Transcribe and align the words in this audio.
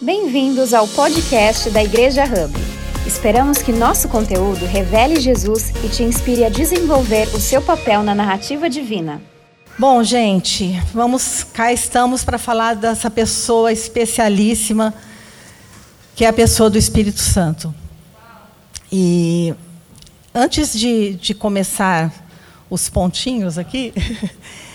Bem-vindos 0.00 0.72
ao 0.72 0.86
podcast 0.86 1.70
da 1.70 1.82
Igreja 1.82 2.22
Hub. 2.22 2.54
Esperamos 3.04 3.58
que 3.58 3.72
nosso 3.72 4.08
conteúdo 4.08 4.64
revele 4.64 5.18
Jesus 5.18 5.70
e 5.84 5.88
te 5.88 6.04
inspire 6.04 6.44
a 6.44 6.48
desenvolver 6.48 7.26
o 7.34 7.40
seu 7.40 7.60
papel 7.60 8.04
na 8.04 8.14
narrativa 8.14 8.70
divina. 8.70 9.20
Bom, 9.76 10.04
gente, 10.04 10.80
vamos 10.94 11.42
cá 11.42 11.72
estamos 11.72 12.22
para 12.22 12.38
falar 12.38 12.76
dessa 12.76 13.10
pessoa 13.10 13.72
especialíssima 13.72 14.94
que 16.14 16.24
é 16.24 16.28
a 16.28 16.32
pessoa 16.32 16.70
do 16.70 16.78
Espírito 16.78 17.18
Santo. 17.18 17.74
E 18.92 19.52
antes 20.32 20.78
de, 20.78 21.14
de 21.14 21.34
começar 21.34 22.12
os 22.70 22.88
pontinhos 22.88 23.58
aqui, 23.58 23.92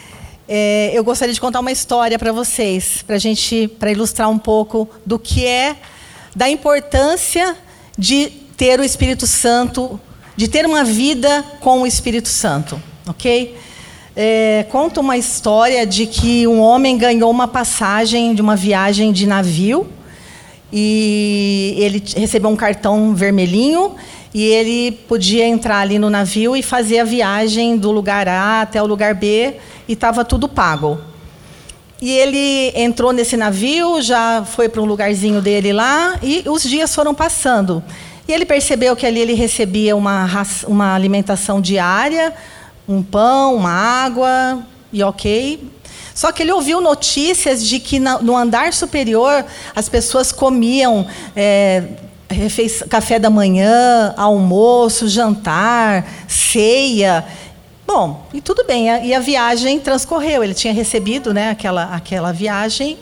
é, 0.56 0.92
eu 0.94 1.04
gostaria 1.04 1.34
de 1.34 1.42
contar 1.42 1.62
uma 1.62 1.72
história 1.72 2.20
para 2.20 2.32
vocês, 2.32 3.04
para 3.08 3.18
gente, 3.18 3.68
para 3.68 3.92
ilustrar 3.92 4.30
um 4.30 4.38
pouco 4.38 4.88
do 5.04 5.18
que 5.18 5.44
é, 5.48 5.76
da 6.36 6.48
importância 6.48 7.58
de 7.98 8.28
ter 8.56 8.80
o 8.80 8.84
Espírito 8.84 9.26
Santo, 9.26 10.00
de 10.38 10.48
ter 10.48 10.64
uma 10.68 10.84
vida 10.84 11.44
com 11.60 11.82
o 11.82 11.88
Espírito 11.88 12.30
Santo, 12.30 12.80
ok? 13.08 13.58
É, 14.16 14.68
conta 14.70 15.00
uma 15.00 15.18
história 15.18 15.88
de 15.88 16.06
que 16.06 16.46
um 16.46 16.62
homem 16.62 17.00
ganhou 17.00 17.32
uma 17.32 17.48
passagem 17.48 18.36
de 18.36 18.42
uma 18.44 18.56
viagem 18.56 19.12
de 19.12 19.26
navio 19.26 19.90
e 20.72 21.74
ele 21.80 22.04
recebeu 22.16 22.52
um 22.52 22.56
cartão 22.56 23.16
vermelhinho 23.16 23.96
e 24.32 24.44
ele 24.44 24.92
podia 24.92 25.48
entrar 25.48 25.80
ali 25.80 25.98
no 25.98 26.12
navio 26.12 26.56
e 26.56 26.62
fazer 26.62 27.00
a 27.00 27.04
viagem 27.04 27.76
do 27.76 27.92
lugar 27.92 28.28
A 28.28 28.62
até 28.62 28.80
o 28.84 28.86
lugar 28.86 29.16
B 29.16 29.56
e 29.88 29.94
estava 29.94 30.24
tudo 30.24 30.48
pago. 30.48 31.00
E 32.02 32.12
ele 32.12 32.74
entrou 32.76 33.14
nesse 33.14 33.38
navio, 33.38 34.02
já 34.02 34.44
foi 34.44 34.68
para 34.68 34.82
um 34.82 34.86
lugarzinho 34.86 35.42
dele 35.42 35.72
lá 35.72 36.20
e 36.22 36.44
os 36.48 36.64
dias 36.64 36.94
foram 36.94 37.16
passando. 37.16 37.84
E 38.28 38.32
ele 38.32 38.46
percebeu 38.46 38.96
que 38.96 39.06
ali 39.06 39.20
ele 39.20 39.34
recebia 39.34 39.96
uma, 39.96 40.28
uma 40.68 40.94
alimentação 40.94 41.62
diária, 41.62 42.34
um 42.88 43.02
pão, 43.02 43.56
uma 43.56 43.72
água, 43.72 44.64
e 44.92 45.04
ok. 45.04 45.72
Só 46.14 46.32
que 46.32 46.44
ele 46.44 46.52
ouviu 46.52 46.80
notícias 46.80 47.66
de 47.66 47.80
que 47.80 48.00
no 48.00 48.38
andar 48.38 48.72
superior 48.74 49.44
as 49.76 49.90
pessoas 49.90 50.32
comiam 50.32 51.08
é, 51.36 51.84
café 52.90 53.18
da 53.18 53.30
manhã, 53.30 54.14
almoço, 54.16 55.08
jantar, 55.08 56.06
ceia. 56.28 57.26
Bom, 57.96 58.26
e 58.34 58.42
tudo 58.42 58.66
bem, 58.66 58.88
e 59.06 59.14
a 59.14 59.20
viagem 59.20 59.80
transcorreu. 59.80 60.44
Ele 60.44 60.56
tinha 60.56 60.74
recebido 60.74 61.32
né, 61.32 61.52
aquela, 61.52 61.94
aquela 61.94 62.32
viagem, 62.32 62.98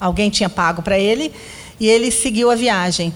alguém 0.00 0.28
tinha 0.30 0.48
pago 0.48 0.82
para 0.82 0.98
ele, 0.98 1.32
e 1.78 1.86
ele 1.86 2.10
seguiu 2.10 2.50
a 2.50 2.56
viagem. 2.56 3.14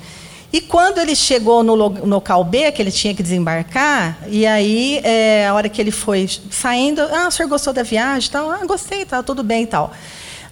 E 0.52 0.60
quando 0.60 0.98
ele 0.98 1.16
chegou 1.16 1.64
no 1.64 1.74
local 1.74 2.44
B, 2.44 2.70
que 2.70 2.80
ele 2.80 2.92
tinha 2.92 3.12
que 3.12 3.24
desembarcar, 3.24 4.20
e 4.28 4.46
aí, 4.46 5.00
é, 5.02 5.48
a 5.48 5.54
hora 5.54 5.68
que 5.68 5.82
ele 5.82 5.90
foi 5.90 6.30
saindo, 6.48 7.00
ah, 7.00 7.26
o 7.26 7.30
senhor 7.32 7.48
gostou 7.48 7.72
da 7.72 7.82
viagem? 7.82 8.30
Tal? 8.30 8.48
Ah, 8.48 8.64
gostei, 8.64 9.04
tá, 9.04 9.20
tudo 9.20 9.42
bem 9.42 9.64
e 9.64 9.66
tal. 9.66 9.92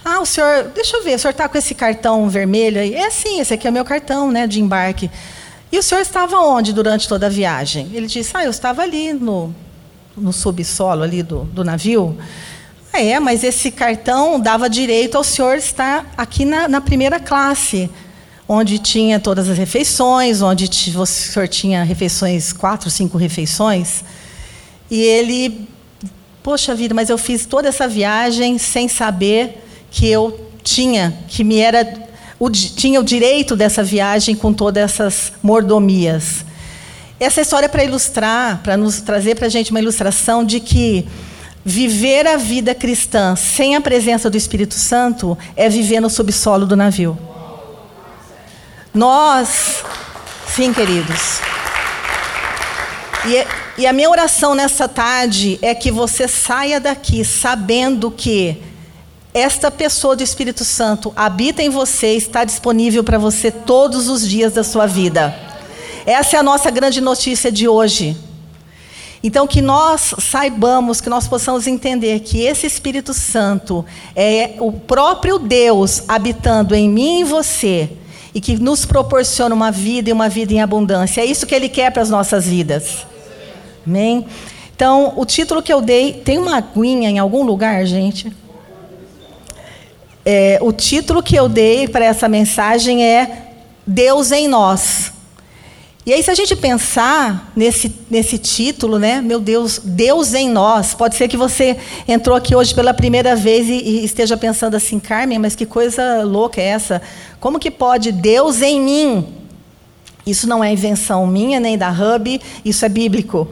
Ah, 0.05 0.19
o 0.19 0.27
senhor, 0.27 0.73
deixa 0.75 0.97
eu 0.97 1.05
ver, 1.05 1.15
o 1.15 1.19
senhor 1.21 1.31
está 1.31 1.49
com 1.49 1.57
esse 1.57 1.73
cartão 1.73 2.29
vermelho 2.29 2.81
aí? 2.81 2.97
É 2.97 3.11
sim, 3.11 3.39
esse 3.39 3.55
aqui 3.55 3.69
é 3.69 3.71
o 3.71 3.73
meu 3.73 3.85
cartão 3.85 4.33
né, 4.33 4.49
de 4.49 4.61
embarque. 4.61 5.09
E 5.71 5.79
o 5.79 5.83
senhor 5.85 6.01
estava 6.01 6.41
onde 6.41 6.73
durante 6.73 7.07
toda 7.07 7.27
a 7.27 7.31
viagem? 7.31 7.93
Ele 7.95 8.09
disse, 8.09 8.37
ah, 8.37 8.43
eu 8.43 8.51
estava 8.51 8.83
ali 8.83 9.13
no, 9.13 9.55
no 10.17 10.33
subsolo 10.33 11.03
ali 11.03 11.23
do, 11.23 11.45
do 11.45 11.65
navio. 11.65 12.17
Ah, 12.93 13.01
é, 13.01 13.19
mas 13.19 13.43
esse 13.43 13.71
cartão 13.71 14.39
dava 14.39 14.69
direito 14.69 15.17
ao 15.17 15.25
senhor 15.25 15.57
estar 15.57 16.13
aqui 16.17 16.45
na, 16.45 16.69
na 16.69 16.81
primeira 16.81 17.19
classe, 17.19 17.91
onde 18.47 18.79
tinha 18.79 19.19
todas 19.19 19.49
as 19.49 19.57
refeições, 19.57 20.43
onde 20.43 20.69
o 20.97 21.07
senhor 21.07 21.49
tinha 21.49 21.83
refeições, 21.85 22.53
quatro, 22.53 22.91
cinco 22.91 23.17
refeições. 23.17 24.05
E 24.91 25.01
ele, 25.01 25.67
poxa 26.43 26.75
vida, 26.75 26.95
mas 26.95 27.09
eu 27.09 27.17
fiz 27.17 27.47
toda 27.47 27.69
essa 27.69 27.89
viagem 27.89 28.59
sem 28.59 28.89
saber 28.89 29.65
que 29.91 30.07
eu 30.07 30.39
tinha, 30.63 31.17
que 31.29 31.43
me 31.43 31.57
era 31.59 32.11
o, 32.39 32.51
tinha 32.51 33.01
o 33.01 33.05
direito 33.05 33.57
dessa 33.57 33.83
viagem 33.83 34.35
com 34.35 34.53
todas 34.53 34.83
essas 34.83 35.33
mordomias. 35.43 36.45
Essa 37.23 37.41
história 37.41 37.67
é 37.67 37.69
para 37.69 37.85
ilustrar, 37.85 38.61
para 38.65 38.77
nos 38.77 39.01
trazer 39.01 39.37
para 39.37 39.47
a 39.47 39.49
gente 39.49 39.71
uma 39.71 39.79
ilustração 39.79 40.45
de 40.45 40.59
que 40.59 41.07
viver 41.65 42.27
a 42.27 42.37
vida 42.37 42.75
cristã 42.75 43.37
sem 43.37 43.77
a 43.77 43.81
presença 43.81 44.29
do 44.29 44.37
Espírito 44.37 44.75
Santo 44.75 45.39
é 45.55 45.69
viver 45.69 46.01
no 46.01 46.11
subsolo 46.11 46.67
do 46.67 46.75
navio. 46.75 47.17
Nós, 48.93 49.85
sim, 50.49 50.73
queridos. 50.73 51.39
E, 53.25 53.83
e 53.83 53.87
a 53.87 53.93
minha 53.93 54.11
oração 54.11 54.57
nessa 54.57 54.89
tarde 54.89 55.61
é 55.63 55.77
que 55.77 55.93
você 55.93 56.27
saia 56.27 56.81
daqui 56.81 57.25
sabendo 57.25 58.11
que 58.11 58.61
esta 59.33 59.71
pessoa 59.71 60.17
do 60.17 60.25
Espírito 60.25 60.65
Santo 60.65 61.13
habita 61.15 61.63
em 61.63 61.71
você, 61.71 62.17
está 62.17 62.43
disponível 62.43 63.05
para 63.05 63.17
você 63.17 63.53
todos 63.53 64.09
os 64.09 64.29
dias 64.29 64.55
da 64.55 64.65
sua 64.65 64.87
vida. 64.87 65.52
Essa 66.05 66.37
é 66.37 66.41
a 66.41 66.43
nossa 66.43 66.71
grande 66.71 67.01
notícia 67.01 67.51
de 67.51 67.69
hoje. 67.69 68.17
Então, 69.25 69.47
que 69.47 69.63
nós 69.63 70.15
saibamos, 70.19 71.01
que 71.01 71.09
nós 71.09 71.29
possamos 71.29 71.69
entender 71.69 72.21
que 72.21 72.43
esse 72.43 72.67
Espírito 72.67 73.15
Santo 73.15 73.85
é 74.17 74.55
o 74.59 74.73
próprio 74.73 75.39
Deus 75.39 76.03
habitando 76.09 76.75
em 76.75 76.89
mim 76.89 77.19
e 77.19 77.21
em 77.21 77.25
você, 77.25 77.91
e 78.35 78.41
que 78.41 78.57
nos 78.57 78.85
proporciona 78.85 79.55
uma 79.55 79.71
vida 79.71 80.11
e 80.11 80.13
uma 80.13 80.29
vida 80.29 80.53
em 80.53 80.61
abundância. 80.61 81.21
É 81.21 81.25
isso 81.25 81.47
que 81.47 81.55
Ele 81.55 81.69
quer 81.69 81.93
para 81.93 82.03
as 82.03 82.11
nossas 82.11 82.47
vidas. 82.47 83.07
Amém? 83.87 84.27
Então, 84.75 85.13
o 85.17 85.25
título 85.25 85.63
que 85.63 85.73
eu 85.73 85.81
dei, 85.81 86.15
tem 86.15 86.39
uma 86.39 86.57
aguinha 86.57 87.09
em 87.09 87.21
algum 87.21 87.45
lugar, 87.45 87.87
gente? 87.87 88.33
É, 90.25 90.59
o 90.61 90.73
título 90.73 91.23
que 91.23 91.37
eu 91.37 91.49
dei 91.49 91.87
para 91.87 92.05
essa 92.05 92.29
mensagem 92.29 93.05
é 93.05 93.53
Deus 93.87 94.33
em 94.33 94.49
nós. 94.49 95.13
E 96.05 96.13
aí, 96.13 96.21
se 96.21 96.33
a 96.33 96.35
gente 96.35 96.57
pensar 96.57 97.53
nesse, 97.55 97.95
nesse 98.11 98.37
título, 98.37 98.99
né? 98.99 99.21
Meu 99.21 99.39
Deus, 99.39 99.81
Deus 99.85 100.35
em 100.35 100.49
nós. 100.49 100.95
Pode 100.95 101.15
ser 101.15 101.29
que 101.29 101.37
você 101.37 101.77
entrou 102.09 102.37
aqui 102.37 102.57
hoje 102.57 102.75
pela 102.75 102.93
primeira 102.93 103.37
vez 103.37 103.69
e, 103.69 103.75
e 103.75 104.05
esteja 104.05 104.37
pensando 104.37 104.75
assim, 104.75 104.99
Carmen, 104.99 105.39
mas 105.39 105.55
que 105.55 105.65
coisa 105.65 106.25
louca 106.25 106.61
é 106.61 106.65
essa? 106.65 107.01
Como 107.39 107.57
que 107.57 107.71
pode 107.71 108.11
Deus 108.11 108.63
em 108.63 108.81
mim? 108.81 109.29
Isso 110.27 110.49
não 110.49 110.63
é 110.63 110.73
invenção 110.73 111.25
minha 111.25 111.61
nem 111.61 111.79
da 111.79 111.91
Hub, 111.91 112.41
isso 112.65 112.85
é 112.85 112.89
bíblico. 112.89 113.47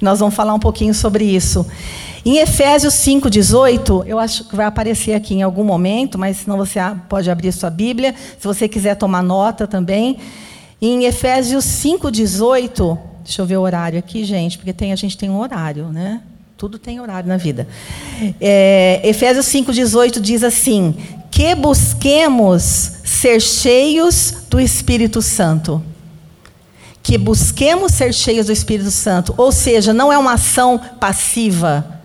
Nós 0.00 0.20
vamos 0.20 0.36
falar 0.36 0.54
um 0.54 0.60
pouquinho 0.60 0.94
sobre 0.94 1.24
isso. 1.24 1.66
Em 2.24 2.38
Efésios 2.38 2.94
5,18, 2.94 4.04
eu 4.06 4.20
acho 4.20 4.44
que 4.44 4.54
vai 4.54 4.66
aparecer 4.66 5.14
aqui 5.14 5.34
em 5.34 5.42
algum 5.42 5.64
momento, 5.64 6.16
mas 6.16 6.36
senão 6.36 6.56
você 6.56 6.78
pode 7.08 7.28
abrir 7.28 7.50
sua 7.50 7.70
Bíblia, 7.70 8.14
se 8.38 8.46
você 8.46 8.68
quiser 8.68 8.94
tomar 8.94 9.24
nota 9.24 9.66
também. 9.66 10.16
Em 10.84 11.04
Efésios 11.04 11.64
5,18, 11.64 12.98
deixa 13.22 13.40
eu 13.40 13.46
ver 13.46 13.56
o 13.56 13.60
horário 13.60 14.00
aqui, 14.00 14.24
gente, 14.24 14.58
porque 14.58 14.72
tem, 14.72 14.92
a 14.92 14.96
gente 14.96 15.16
tem 15.16 15.30
um 15.30 15.38
horário, 15.38 15.90
né? 15.90 16.20
Tudo 16.56 16.76
tem 16.76 17.00
horário 17.00 17.28
na 17.28 17.36
vida. 17.36 17.68
É, 18.40 19.00
Efésios 19.04 19.46
5,18 19.46 20.18
diz 20.20 20.42
assim: 20.42 20.96
que 21.30 21.54
busquemos 21.54 22.62
ser 23.04 23.40
cheios 23.40 24.34
do 24.50 24.60
Espírito 24.60 25.22
Santo 25.22 25.80
que 27.00 27.18
busquemos 27.18 27.92
ser 27.92 28.14
cheios 28.14 28.46
do 28.46 28.52
Espírito 28.52 28.90
Santo, 28.92 29.34
ou 29.36 29.50
seja, 29.50 29.92
não 29.92 30.12
é 30.12 30.16
uma 30.16 30.34
ação 30.34 30.80
passiva, 31.00 32.00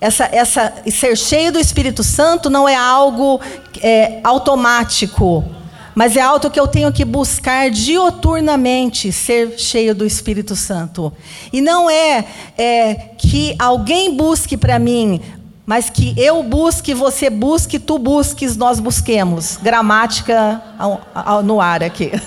essa, 0.00 0.24
essa, 0.32 0.72
ser 0.90 1.14
cheio 1.14 1.52
do 1.52 1.58
Espírito 1.58 2.02
Santo 2.02 2.48
não 2.48 2.66
é 2.66 2.74
algo 2.74 3.38
é, 3.82 4.18
automático, 4.24 5.44
mas 5.94 6.16
é 6.16 6.20
algo 6.20 6.50
que 6.50 6.58
eu 6.58 6.66
tenho 6.66 6.92
que 6.92 7.04
buscar 7.04 7.70
dioturnamente 7.70 9.12
ser 9.12 9.58
cheio 9.58 9.94
do 9.94 10.06
Espírito 10.06 10.54
Santo. 10.56 11.12
E 11.52 11.60
não 11.60 11.90
é, 11.90 12.24
é 12.56 12.94
que 13.18 13.54
alguém 13.58 14.16
busque 14.16 14.56
para 14.56 14.78
mim, 14.78 15.20
mas 15.66 15.88
que 15.88 16.14
eu 16.16 16.42
busque, 16.42 16.94
você 16.94 17.30
busque, 17.30 17.78
tu 17.78 17.98
busques, 17.98 18.56
nós 18.56 18.80
busquemos. 18.80 19.56
Gramática 19.56 20.62
no 21.44 21.60
ar 21.60 21.82
aqui. 21.82 22.10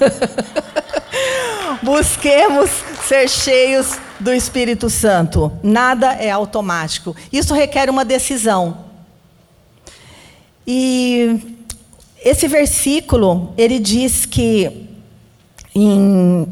Busquemos 1.83 2.69
ser 3.05 3.27
cheios 3.27 3.99
do 4.17 4.33
Espírito 4.33 4.89
Santo. 4.89 5.51
Nada 5.61 6.13
é 6.13 6.31
automático. 6.31 7.13
Isso 7.29 7.53
requer 7.53 7.89
uma 7.89 8.05
decisão. 8.05 8.85
E 10.65 11.52
esse 12.23 12.47
versículo, 12.47 13.53
ele 13.57 13.79
diz 13.79 14.25
que 14.25 14.87
em, 15.75 16.47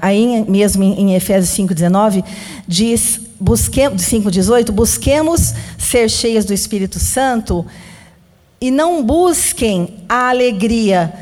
aí 0.00 0.44
mesmo 0.48 0.82
em 0.82 1.14
Efésios 1.14 1.50
5:19 1.56 2.24
diz 2.66 3.20
busquemos 3.38 4.02
5:18, 4.02 4.72
busquemos 4.72 5.52
ser 5.76 6.08
cheios 6.08 6.44
do 6.44 6.54
Espírito 6.54 6.98
Santo 6.98 7.66
e 8.64 8.70
não 8.70 9.02
busquem 9.02 9.96
a 10.08 10.30
alegria, 10.30 11.12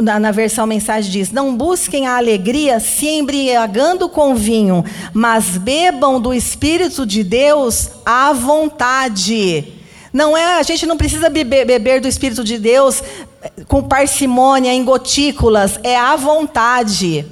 na, 0.00 0.20
na, 0.20 0.30
versão 0.30 0.64
mensagem 0.64 1.10
diz: 1.10 1.32
não 1.32 1.56
busquem 1.56 2.06
a 2.06 2.16
alegria 2.16 2.78
se 2.78 3.08
embriagando 3.08 4.08
com 4.08 4.36
vinho, 4.36 4.84
mas 5.12 5.58
bebam 5.58 6.20
do 6.20 6.32
Espírito 6.32 7.04
de 7.04 7.24
Deus 7.24 7.90
à 8.06 8.32
vontade. 8.32 9.73
Não 10.14 10.36
é, 10.36 10.60
a 10.60 10.62
gente 10.62 10.86
não 10.86 10.96
precisa 10.96 11.28
beber, 11.28 11.66
beber 11.66 12.00
do 12.00 12.06
Espírito 12.06 12.44
de 12.44 12.56
Deus 12.56 13.02
eh, 13.42 13.50
com 13.66 13.82
parcimônia, 13.82 14.72
em 14.72 14.84
gotículas, 14.84 15.80
é 15.82 15.96
à 15.96 16.14
vontade. 16.14 17.26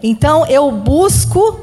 Então 0.00 0.46
eu 0.46 0.70
busco 0.70 1.58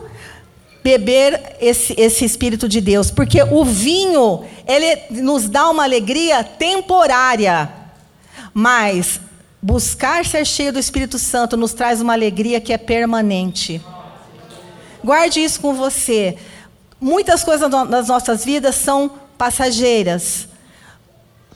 beber 0.83 1.55
esse, 1.61 1.95
esse 1.97 2.25
Espírito 2.25 2.67
de 2.67 2.81
Deus, 2.81 3.09
porque 3.09 3.41
o 3.43 3.63
vinho, 3.63 4.43
ele 4.67 5.21
nos 5.21 5.47
dá 5.47 5.69
uma 5.69 5.83
alegria 5.83 6.43
temporária, 6.43 7.69
mas 8.53 9.21
buscar 9.61 10.25
ser 10.25 10.45
cheio 10.45 10.73
do 10.73 10.79
Espírito 10.79 11.17
Santo 11.17 11.55
nos 11.55 11.71
traz 11.71 12.01
uma 12.01 12.11
alegria 12.11 12.59
que 12.59 12.73
é 12.73 12.77
permanente. 12.77 13.81
Guarde 15.01 15.41
isso 15.41 15.61
com 15.61 15.73
você. 15.73 16.37
Muitas 16.99 17.41
coisas 17.41 17.69
nas 17.69 18.09
nossas 18.09 18.43
vidas 18.43 18.75
são 18.75 19.23
passageiras 19.37 20.47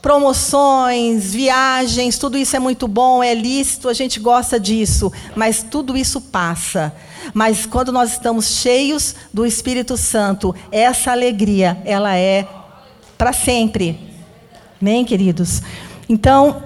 promoções, 0.01 1.33
viagens, 1.33 2.17
tudo 2.17 2.37
isso 2.37 2.55
é 2.55 2.59
muito 2.59 2.87
bom, 2.87 3.23
é 3.23 3.33
lícito, 3.33 3.89
a 3.89 3.93
gente 3.93 4.19
gosta 4.19 4.59
disso, 4.59 5.11
mas 5.35 5.63
tudo 5.63 5.97
isso 5.97 6.21
passa. 6.21 6.93
Mas 7.33 7.65
quando 7.65 7.91
nós 7.91 8.13
estamos 8.13 8.47
cheios 8.47 9.15
do 9.33 9.45
Espírito 9.45 9.97
Santo, 9.97 10.55
essa 10.71 11.11
alegria, 11.11 11.77
ela 11.85 12.15
é 12.15 12.47
para 13.17 13.33
sempre. 13.33 13.99
Amém, 14.81 15.03
queridos? 15.03 15.61
Então, 16.07 16.63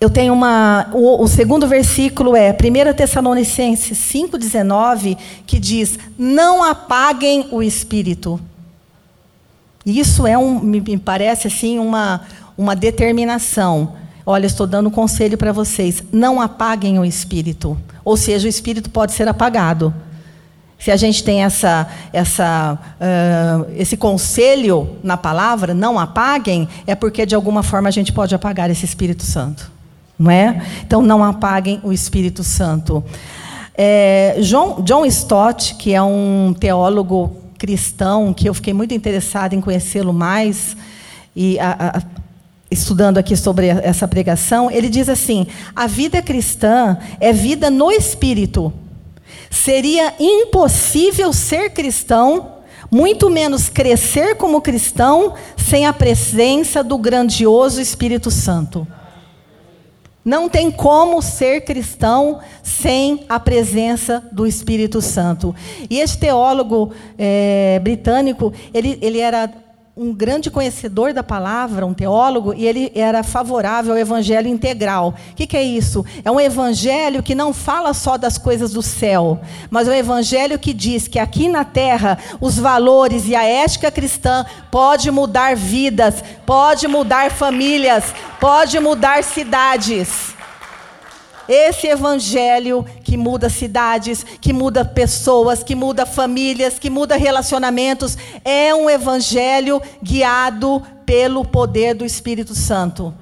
eu 0.00 0.08
tenho 0.08 0.32
uma. 0.32 0.88
O, 0.94 1.22
o, 1.22 1.28
segundo 1.28 1.68
versículo 1.68 2.34
é 2.34 2.50
1 2.52 2.94
Tessalonicenses 2.94 3.98
5,19, 3.98 5.18
que 5.46 5.58
diz: 5.58 5.98
Não 6.18 6.64
apaguem 6.64 7.48
o 7.52 7.62
espírito. 7.62 8.40
Isso 9.84 10.26
é 10.26 10.36
um, 10.36 10.60
me 10.60 10.98
parece 10.98 11.46
assim 11.46 11.78
uma, 11.78 12.22
uma 12.56 12.76
determinação. 12.76 13.94
Olha, 14.26 14.46
estou 14.46 14.66
dando 14.66 14.90
conselho 14.90 15.38
para 15.38 15.52
vocês: 15.52 16.02
não 16.12 16.40
apaguem 16.40 16.98
o 16.98 17.04
espírito. 17.04 17.76
Ou 18.04 18.16
seja, 18.16 18.46
o 18.46 18.48
espírito 18.48 18.90
pode 18.90 19.12
ser 19.12 19.28
apagado. 19.28 19.94
Se 20.78 20.90
a 20.90 20.96
gente 20.96 21.22
tem 21.22 21.44
essa, 21.44 21.86
essa, 22.10 22.78
uh, 22.98 23.70
esse 23.76 23.98
conselho 23.98 24.96
na 25.02 25.16
palavra, 25.16 25.74
não 25.74 25.98
apaguem, 25.98 26.66
é 26.86 26.94
porque 26.94 27.26
de 27.26 27.34
alguma 27.34 27.62
forma 27.62 27.88
a 27.88 27.92
gente 27.92 28.12
pode 28.12 28.34
apagar 28.34 28.70
esse 28.70 28.86
Espírito 28.86 29.22
Santo. 29.22 29.70
Não 30.18 30.30
é? 30.30 30.62
Então, 30.82 31.02
não 31.02 31.22
apaguem 31.22 31.80
o 31.82 31.92
Espírito 31.92 32.42
Santo. 32.42 33.04
É, 33.74 34.36
John, 34.40 34.82
John 34.82 35.04
Stott, 35.06 35.74
que 35.74 35.94
é 35.94 36.02
um 36.02 36.54
teólogo 36.58 37.39
cristão, 37.60 38.32
que 38.32 38.48
eu 38.48 38.54
fiquei 38.54 38.72
muito 38.72 38.94
interessada 38.94 39.54
em 39.54 39.60
conhecê-lo 39.60 40.14
mais, 40.14 40.74
e 41.36 41.60
a, 41.60 41.98
a, 41.98 42.02
estudando 42.70 43.18
aqui 43.18 43.36
sobre 43.36 43.66
essa 43.66 44.08
pregação, 44.08 44.70
ele 44.70 44.88
diz 44.88 45.10
assim: 45.10 45.46
a 45.76 45.86
vida 45.86 46.22
cristã 46.22 46.96
é 47.20 47.34
vida 47.34 47.68
no 47.68 47.92
espírito. 47.92 48.72
Seria 49.50 50.14
impossível 50.18 51.34
ser 51.34 51.70
cristão, 51.70 52.52
muito 52.90 53.28
menos 53.28 53.68
crescer 53.68 54.36
como 54.36 54.62
cristão, 54.62 55.34
sem 55.54 55.84
a 55.84 55.92
presença 55.92 56.82
do 56.82 56.96
grandioso 56.96 57.78
Espírito 57.78 58.30
Santo. 58.30 58.86
Não 60.24 60.48
tem 60.48 60.70
como 60.70 61.22
ser 61.22 61.62
cristão 61.62 62.40
sem 62.62 63.24
a 63.28 63.40
presença 63.40 64.22
do 64.30 64.46
Espírito 64.46 65.00
Santo. 65.00 65.54
E 65.88 65.98
este 65.98 66.18
teólogo 66.18 66.92
é, 67.18 67.80
britânico, 67.82 68.52
ele, 68.74 68.98
ele 69.00 69.18
era 69.18 69.50
um 70.02 70.14
grande 70.14 70.50
conhecedor 70.50 71.12
da 71.12 71.22
palavra, 71.22 71.84
um 71.84 71.92
teólogo, 71.92 72.54
e 72.54 72.66
ele 72.66 72.90
era 72.94 73.22
favorável 73.22 73.92
ao 73.92 73.98
evangelho 73.98 74.48
integral. 74.48 75.14
O 75.32 75.34
que, 75.34 75.46
que, 75.46 75.58
é 75.58 75.62
isso? 75.62 76.02
É 76.24 76.30
um 76.30 76.40
evangelho 76.40 77.22
que 77.22 77.34
não 77.34 77.52
fala 77.52 77.92
só 77.92 78.16
das 78.16 78.38
coisas 78.38 78.72
do 78.72 78.80
céu, 78.80 79.38
mas 79.68 79.86
é 79.86 79.90
um 79.90 79.94
evangelho 79.94 80.58
que 80.58 80.72
diz 80.72 81.06
que 81.06 81.18
aqui 81.18 81.50
na 81.50 81.66
terra 81.66 82.16
os 82.40 82.58
valores 82.58 83.28
e 83.28 83.36
a 83.36 83.44
ética 83.44 83.90
cristã 83.90 84.46
pode 84.70 85.10
mudar 85.10 85.54
vidas, 85.54 86.24
pode 86.46 86.88
mudar 86.88 87.30
famílias, 87.30 88.14
pode 88.40 88.80
mudar 88.80 89.22
cidades. 89.22 90.39
Esse 91.52 91.88
evangelho 91.88 92.86
que 93.02 93.16
muda 93.16 93.48
cidades, 93.48 94.24
que 94.40 94.52
muda 94.52 94.84
pessoas, 94.84 95.64
que 95.64 95.74
muda 95.74 96.06
famílias, 96.06 96.78
que 96.78 96.88
muda 96.88 97.16
relacionamentos, 97.16 98.16
é 98.44 98.72
um 98.72 98.88
evangelho 98.88 99.82
guiado 100.00 100.80
pelo 101.04 101.44
poder 101.44 101.94
do 101.94 102.04
Espírito 102.04 102.54
Santo. 102.54 103.12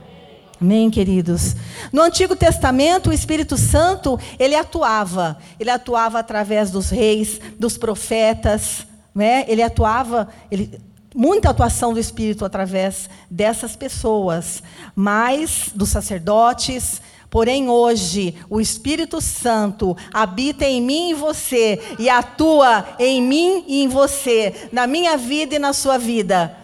Amém, 0.60 0.90
queridos? 0.90 1.56
No 1.90 2.02
Antigo 2.02 2.36
Testamento, 2.36 3.08
o 3.08 3.14
Espírito 3.14 3.56
Santo, 3.56 4.20
ele 4.38 4.54
atuava. 4.54 5.38
Ele 5.58 5.70
atuava 5.70 6.18
através 6.18 6.70
dos 6.70 6.90
reis, 6.90 7.40
dos 7.58 7.78
profetas, 7.78 8.86
né? 9.14 9.46
Ele 9.48 9.62
atuava, 9.62 10.28
ele, 10.50 10.78
muita 11.14 11.48
atuação 11.48 11.94
do 11.94 11.98
Espírito 11.98 12.44
através 12.44 13.08
dessas 13.30 13.74
pessoas, 13.74 14.62
mas 14.94 15.70
dos 15.74 15.88
sacerdotes, 15.88 17.00
Porém, 17.30 17.68
hoje, 17.68 18.34
o 18.48 18.60
Espírito 18.60 19.20
Santo 19.20 19.96
habita 20.12 20.64
em 20.64 20.80
mim 20.80 21.10
e 21.10 21.14
você, 21.14 21.78
e 21.98 22.08
atua 22.08 22.96
em 22.98 23.20
mim 23.20 23.64
e 23.66 23.82
em 23.82 23.88
você, 23.88 24.68
na 24.72 24.86
minha 24.86 25.16
vida 25.16 25.56
e 25.56 25.58
na 25.58 25.74
sua 25.74 25.98
vida. 25.98 26.56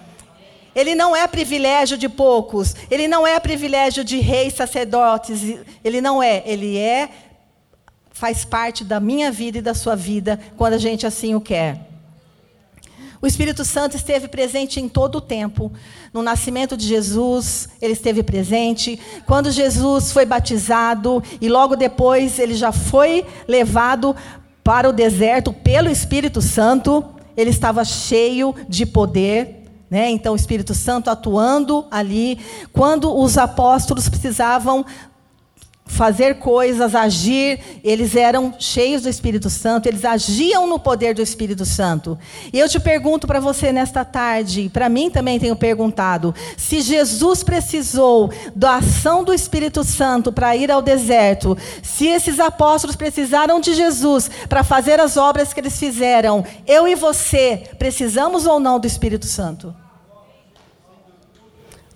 Ele 0.74 0.94
não 0.94 1.14
é 1.14 1.26
privilégio 1.28 1.96
de 1.98 2.08
poucos, 2.08 2.74
ele 2.90 3.06
não 3.06 3.26
é 3.26 3.38
privilégio 3.38 4.02
de 4.02 4.18
reis, 4.18 4.54
sacerdotes, 4.54 5.40
ele 5.84 6.00
não 6.00 6.22
é, 6.22 6.42
ele 6.46 6.78
é, 6.78 7.10
faz 8.10 8.44
parte 8.44 8.82
da 8.82 8.98
minha 8.98 9.30
vida 9.30 9.58
e 9.58 9.62
da 9.62 9.74
sua 9.74 9.94
vida, 9.94 10.40
quando 10.56 10.74
a 10.74 10.78
gente 10.78 11.06
assim 11.06 11.34
o 11.34 11.40
quer. 11.40 11.93
O 13.24 13.26
Espírito 13.26 13.64
Santo 13.64 13.96
esteve 13.96 14.28
presente 14.28 14.78
em 14.78 14.86
todo 14.86 15.16
o 15.16 15.20
tempo. 15.20 15.72
No 16.12 16.22
nascimento 16.22 16.76
de 16.76 16.86
Jesus, 16.86 17.70
ele 17.80 17.94
esteve 17.94 18.22
presente. 18.22 19.00
Quando 19.24 19.50
Jesus 19.50 20.12
foi 20.12 20.26
batizado 20.26 21.22
e 21.40 21.48
logo 21.48 21.74
depois 21.74 22.38
ele 22.38 22.52
já 22.52 22.70
foi 22.70 23.24
levado 23.48 24.14
para 24.62 24.90
o 24.90 24.92
deserto 24.92 25.54
pelo 25.54 25.88
Espírito 25.88 26.42
Santo, 26.42 27.02
ele 27.34 27.48
estava 27.48 27.82
cheio 27.82 28.54
de 28.68 28.84
poder. 28.84 29.62
Né? 29.90 30.10
Então, 30.10 30.34
o 30.34 30.36
Espírito 30.36 30.74
Santo 30.74 31.08
atuando 31.08 31.86
ali. 31.90 32.38
Quando 32.74 33.10
os 33.18 33.38
apóstolos 33.38 34.06
precisavam 34.06 34.84
fazer 35.94 36.34
coisas, 36.34 36.94
agir, 36.94 37.60
eles 37.84 38.16
eram 38.16 38.52
cheios 38.58 39.02
do 39.02 39.08
Espírito 39.08 39.48
Santo, 39.48 39.86
eles 39.86 40.04
agiam 40.04 40.66
no 40.66 40.78
poder 40.78 41.14
do 41.14 41.22
Espírito 41.22 41.64
Santo. 41.64 42.18
E 42.52 42.58
eu 42.58 42.68
te 42.68 42.80
pergunto 42.80 43.26
para 43.26 43.38
você 43.38 43.70
nesta 43.70 44.04
tarde, 44.04 44.68
para 44.72 44.88
mim 44.88 45.08
também 45.08 45.38
tenho 45.38 45.54
perguntado, 45.54 46.34
se 46.56 46.80
Jesus 46.80 47.44
precisou 47.44 48.32
da 48.56 48.76
ação 48.76 49.22
do 49.22 49.32
Espírito 49.32 49.84
Santo 49.84 50.32
para 50.32 50.56
ir 50.56 50.70
ao 50.70 50.82
deserto, 50.82 51.56
se 51.82 52.08
esses 52.08 52.40
apóstolos 52.40 52.96
precisaram 52.96 53.60
de 53.60 53.72
Jesus 53.72 54.28
para 54.48 54.64
fazer 54.64 54.98
as 54.98 55.16
obras 55.16 55.52
que 55.52 55.60
eles 55.60 55.78
fizeram, 55.78 56.44
eu 56.66 56.88
e 56.88 56.96
você 56.96 57.62
precisamos 57.78 58.46
ou 58.46 58.58
não 58.58 58.80
do 58.80 58.86
Espírito 58.86 59.26
Santo? 59.26 59.83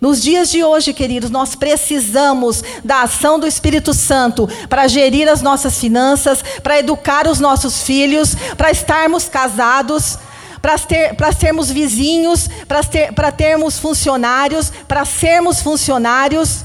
Nos 0.01 0.23
dias 0.23 0.49
de 0.49 0.63
hoje, 0.63 0.93
queridos, 0.93 1.29
nós 1.29 1.57
precisamos 1.57 2.63
da 2.85 3.03
ação 3.03 3.39
do 3.39 3.49
Espírito 3.49 3.93
Santo 3.93 4.49
para 4.69 4.87
gerir 4.87 5.29
as 5.29 5.43
nossas 5.43 5.77
finanças, 5.79 6.41
para 6.63 6.79
educar 6.79 7.27
os 7.27 7.41
nossos 7.41 7.83
filhos, 7.83 8.37
para 8.57 8.71
estarmos 8.71 9.29
casados, 9.29 10.17
para 10.63 10.79
ter, 10.79 11.17
sermos 11.37 11.69
vizinhos, 11.69 12.49
para 12.69 12.85
ter, 12.85 13.13
termos 13.37 13.77
funcionários, 13.79 14.71
para 14.87 15.05
sermos 15.05 15.61
funcionários. 15.61 16.65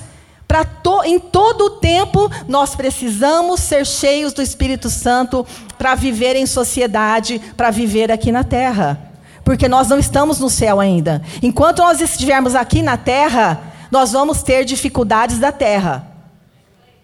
To, 0.84 1.04
em 1.04 1.18
todo 1.18 1.62
o 1.66 1.70
tempo, 1.72 2.30
nós 2.48 2.76
precisamos 2.76 3.60
ser 3.62 3.88
cheios 3.88 4.34
do 4.34 4.42
Espírito 4.44 4.88
Santo 4.88 5.44
para 5.80 5.96
viver 5.96 6.36
em 6.36 6.46
sociedade, 6.46 7.42
para 7.58 7.72
viver 7.72 8.12
aqui 8.12 8.32
na 8.32 8.44
terra 8.44 9.13
porque 9.44 9.68
nós 9.68 9.90
não 9.90 10.00
estamos 10.00 10.40
no 10.40 10.50
céu 10.50 10.80
ainda. 10.80 11.22
Enquanto 11.42 11.80
nós 11.80 12.02
estivermos 12.02 12.56
aqui 12.56 12.82
na 12.82 12.98
terra, 12.98 13.74
nós 13.92 14.12
vamos 14.12 14.42
ter 14.42 14.66
dificuldades 14.66 15.40
da 15.40 15.52
terra. 15.52 16.13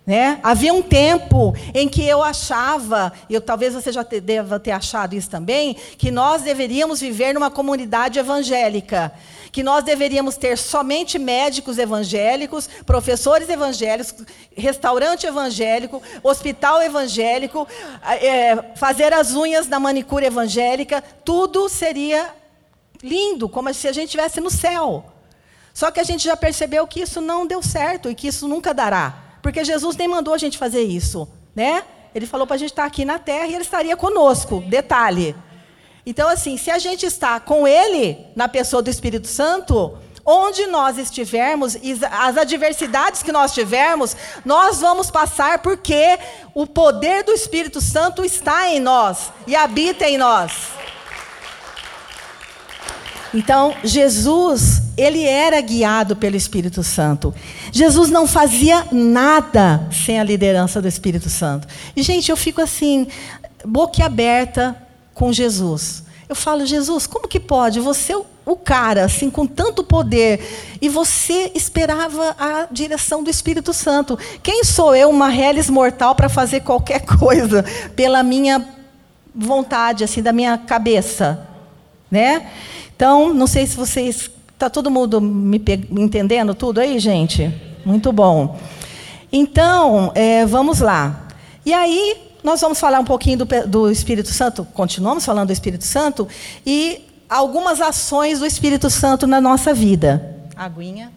Né? 0.09 0.39
Havia 0.41 0.73
um 0.73 0.81
tempo 0.81 1.53
em 1.71 1.87
que 1.87 2.03
eu 2.03 2.23
achava, 2.23 3.13
e 3.29 3.39
talvez 3.39 3.75
você 3.75 3.91
já 3.91 4.03
te, 4.03 4.19
deva 4.19 4.59
ter 4.59 4.71
achado 4.71 5.13
isso 5.13 5.29
também, 5.29 5.75
que 5.75 6.09
nós 6.09 6.41
deveríamos 6.41 6.99
viver 6.99 7.31
numa 7.31 7.51
comunidade 7.51 8.17
evangélica, 8.17 9.13
que 9.51 9.61
nós 9.61 9.83
deveríamos 9.83 10.35
ter 10.35 10.57
somente 10.57 11.19
médicos 11.19 11.77
evangélicos, 11.77 12.67
professores 12.87 13.49
evangélicos, 13.49 14.15
restaurante 14.57 15.27
evangélico, 15.27 16.01
hospital 16.23 16.81
evangélico, 16.81 17.67
é, 18.19 18.55
fazer 18.77 19.13
as 19.13 19.35
unhas 19.35 19.67
na 19.67 19.79
manicure 19.79 20.25
evangélica, 20.25 21.03
tudo 21.23 21.69
seria 21.69 22.33
lindo, 23.03 23.47
como 23.47 23.71
se 23.75 23.87
a 23.87 23.91
gente 23.93 24.05
estivesse 24.05 24.41
no 24.41 24.49
céu. 24.49 25.05
Só 25.71 25.91
que 25.91 25.99
a 25.99 26.03
gente 26.03 26.23
já 26.23 26.35
percebeu 26.35 26.87
que 26.87 26.99
isso 26.99 27.21
não 27.21 27.45
deu 27.45 27.61
certo 27.61 28.09
e 28.09 28.15
que 28.15 28.27
isso 28.27 28.47
nunca 28.47 28.73
dará. 28.73 29.28
Porque 29.41 29.63
Jesus 29.63 29.96
nem 29.96 30.08
mandou 30.08 30.34
a 30.34 30.38
gente 30.38 30.58
fazer 30.58 30.84
isso, 30.84 31.27
né? 31.55 31.84
Ele 32.13 32.25
falou 32.25 32.48
para 32.48 32.55
a 32.55 32.60
gente 32.60 32.72
estar 32.72 32.86
aqui 32.86 33.05
na 33.05 33.19
terra 33.19 33.48
e 33.48 33.53
ele 33.53 33.63
estaria 33.63 33.96
conosco. 33.96 34.62
Detalhe. 34.67 35.36
Então, 36.05 36.27
assim, 36.27 36.58
se 36.58 36.72
a 36.72 36.79
gente 36.79 37.05
está 37.05 37.39
com 37.39 37.67
ele, 37.67 38.17
na 38.36 38.48
pessoa 38.48 38.81
do 38.81 38.89
Espírito 38.89 39.27
Santo, 39.27 39.98
onde 40.25 40.65
nós 40.67 40.98
estivermos, 40.98 41.77
as 42.12 42.38
adversidades 42.38 43.24
que 43.24 43.31
nós 43.31 43.53
tivermos, 43.53 44.15
nós 44.46 44.79
vamos 44.79 45.12
passar 45.12 45.60
porque 45.60 46.17
o 46.53 46.65
poder 46.67 47.24
do 47.24 47.31
Espírito 47.31 47.81
Santo 47.81 48.24
está 48.24 48.69
em 48.69 48.79
nós 48.79 49.31
e 49.46 49.55
habita 49.55 50.08
em 50.08 50.17
nós. 50.17 50.51
Então, 53.34 53.75
Jesus, 53.84 54.81
ele 54.98 55.24
era 55.24 55.62
guiado 55.62 56.15
pelo 56.15 56.36
Espírito 56.36 56.84
Santo. 56.84 57.34
Jesus 57.71 58.09
não 58.09 58.27
fazia 58.27 58.88
nada 58.91 59.88
sem 59.91 60.19
a 60.19 60.23
liderança 60.23 60.81
do 60.81 60.88
Espírito 60.88 61.29
Santo. 61.29 61.67
E, 61.95 62.01
gente, 62.01 62.29
eu 62.29 62.38
fico 62.38 62.61
assim, 62.61 63.07
boquiaberta 63.65 64.75
com 65.13 65.31
Jesus. 65.31 66.03
Eu 66.29 66.35
falo, 66.35 66.65
Jesus, 66.65 67.07
como 67.07 67.27
que 67.27 67.39
pode? 67.39 67.79
Você, 67.79 68.15
o 68.45 68.55
cara, 68.55 69.05
assim, 69.05 69.29
com 69.29 69.47
tanto 69.47 69.83
poder, 69.83 70.77
e 70.79 70.88
você 70.88 71.51
esperava 71.55 72.35
a 72.39 72.67
direção 72.71 73.23
do 73.23 73.29
Espírito 73.29 73.73
Santo. 73.73 74.17
Quem 74.43 74.63
sou 74.63 74.95
eu, 74.95 75.09
uma 75.09 75.27
reles 75.27 75.69
mortal, 75.69 76.13
para 76.13 76.29
fazer 76.29 76.59
qualquer 76.61 77.01
coisa 77.17 77.65
pela 77.95 78.21
minha 78.21 78.63
vontade, 79.33 80.03
assim, 80.03 80.21
da 80.21 80.31
minha 80.31 80.57
cabeça? 80.57 81.47
Né? 82.11 82.47
Então, 82.95 83.33
não 83.33 83.47
sei 83.47 83.65
se 83.65 83.75
vocês. 83.75 84.29
Está 84.59 84.69
todo 84.69 84.91
mundo 84.91 85.21
me, 85.21 85.63
entendendo 85.91 86.53
tudo 86.53 86.81
aí, 86.81 86.99
gente? 86.99 87.49
Muito 87.85 88.11
bom. 88.11 88.59
Então, 89.31 90.11
é, 90.13 90.45
vamos 90.45 90.81
lá. 90.81 91.29
E 91.65 91.71
aí, 91.71 92.33
nós 92.43 92.59
vamos 92.59 92.77
falar 92.77 92.99
um 92.99 93.05
pouquinho 93.05 93.37
do, 93.37 93.45
do 93.65 93.89
Espírito 93.89 94.27
Santo, 94.33 94.65
continuamos 94.73 95.23
falando 95.23 95.47
do 95.47 95.53
Espírito 95.53 95.85
Santo, 95.85 96.27
e 96.65 97.07
algumas 97.29 97.79
ações 97.79 98.39
do 98.39 98.45
Espírito 98.45 98.89
Santo 98.89 99.25
na 99.25 99.39
nossa 99.39 99.73
vida. 99.73 100.35
Aguinha. 100.57 101.09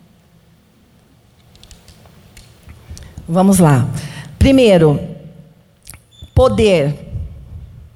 Vamos 3.29 3.59
lá. 3.59 3.89
Primeiro, 4.39 5.01
poder. 6.33 7.13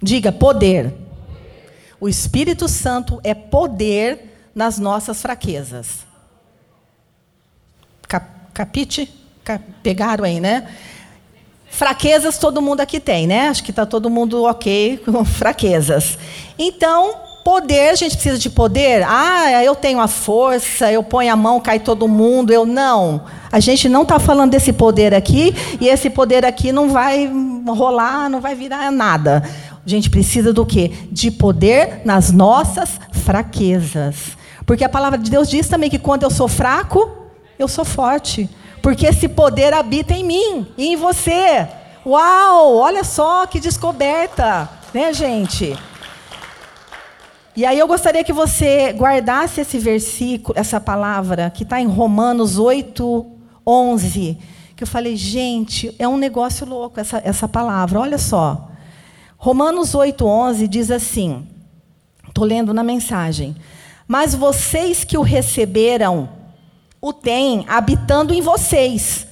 Diga 0.02 0.32
poder. 0.32 0.92
O 2.00 2.08
Espírito 2.08 2.66
Santo 2.66 3.20
é 3.22 3.32
poder 3.32 4.25
nas 4.56 4.78
nossas 4.78 5.20
fraquezas. 5.20 6.06
Cap, 8.08 8.26
capite? 8.54 9.12
Cap, 9.44 9.62
pegaram 9.82 10.24
aí, 10.24 10.40
né? 10.40 10.66
Fraquezas 11.68 12.38
todo 12.38 12.62
mundo 12.62 12.80
aqui 12.80 12.98
tem, 12.98 13.26
né? 13.26 13.50
Acho 13.50 13.62
que 13.62 13.70
está 13.70 13.84
todo 13.84 14.08
mundo 14.08 14.44
ok 14.44 14.96
com 15.04 15.22
fraquezas. 15.26 16.16
Então, 16.58 17.16
poder, 17.44 17.90
a 17.90 17.94
gente 17.94 18.14
precisa 18.14 18.38
de 18.38 18.48
poder. 18.48 19.04
Ah, 19.06 19.62
eu 19.62 19.74
tenho 19.74 20.00
a 20.00 20.08
força, 20.08 20.90
eu 20.90 21.02
ponho 21.02 21.30
a 21.30 21.36
mão, 21.36 21.60
cai 21.60 21.78
todo 21.78 22.08
mundo. 22.08 22.50
Eu 22.50 22.64
não. 22.64 23.26
A 23.52 23.60
gente 23.60 23.90
não 23.90 24.04
está 24.04 24.18
falando 24.18 24.52
desse 24.52 24.72
poder 24.72 25.12
aqui, 25.12 25.54
e 25.78 25.86
esse 25.86 26.08
poder 26.08 26.46
aqui 26.46 26.72
não 26.72 26.88
vai 26.88 27.30
rolar, 27.68 28.30
não 28.30 28.40
vai 28.40 28.54
virar 28.54 28.90
nada. 28.90 29.42
A 29.84 29.88
gente 29.88 30.08
precisa 30.08 30.50
do 30.50 30.64
quê? 30.64 30.92
De 31.12 31.30
poder 31.30 32.00
nas 32.06 32.32
nossas 32.32 32.98
fraquezas. 33.12 34.45
Porque 34.66 34.84
a 34.84 34.88
palavra 34.88 35.16
de 35.16 35.30
Deus 35.30 35.48
diz 35.48 35.68
também 35.68 35.88
que 35.88 35.98
quando 35.98 36.24
eu 36.24 36.30
sou 36.30 36.48
fraco, 36.48 37.08
eu 37.56 37.68
sou 37.68 37.84
forte. 37.84 38.50
Porque 38.82 39.06
esse 39.06 39.28
poder 39.28 39.72
habita 39.72 40.12
em 40.12 40.24
mim 40.24 40.66
e 40.76 40.88
em 40.88 40.96
você. 40.96 41.66
Uau, 42.04 42.76
olha 42.76 43.04
só 43.04 43.46
que 43.46 43.60
descoberta, 43.60 44.68
né, 44.92 45.12
gente? 45.12 45.76
E 47.56 47.64
aí 47.64 47.78
eu 47.78 47.86
gostaria 47.86 48.22
que 48.22 48.32
você 48.32 48.92
guardasse 48.92 49.62
esse 49.62 49.78
versículo, 49.78 50.58
essa 50.58 50.78
palavra, 50.78 51.48
que 51.48 51.62
está 51.62 51.80
em 51.80 51.86
Romanos 51.86 52.58
8, 52.58 53.26
11. 53.66 54.38
Que 54.76 54.82
eu 54.82 54.86
falei, 54.86 55.16
gente, 55.16 55.94
é 55.98 56.06
um 56.06 56.18
negócio 56.18 56.66
louco 56.66 57.00
essa, 57.00 57.22
essa 57.24 57.48
palavra, 57.48 57.98
olha 57.98 58.18
só. 58.18 58.68
Romanos 59.38 59.92
8,11 59.92 60.66
diz 60.66 60.90
assim: 60.90 61.46
estou 62.28 62.44
lendo 62.44 62.74
na 62.74 62.82
mensagem. 62.82 63.56
Mas 64.06 64.34
vocês 64.34 65.02
que 65.04 65.18
o 65.18 65.22
receberam, 65.22 66.28
o 67.00 67.12
têm 67.12 67.64
habitando 67.68 68.32
em 68.32 68.40
vocês, 68.40 69.26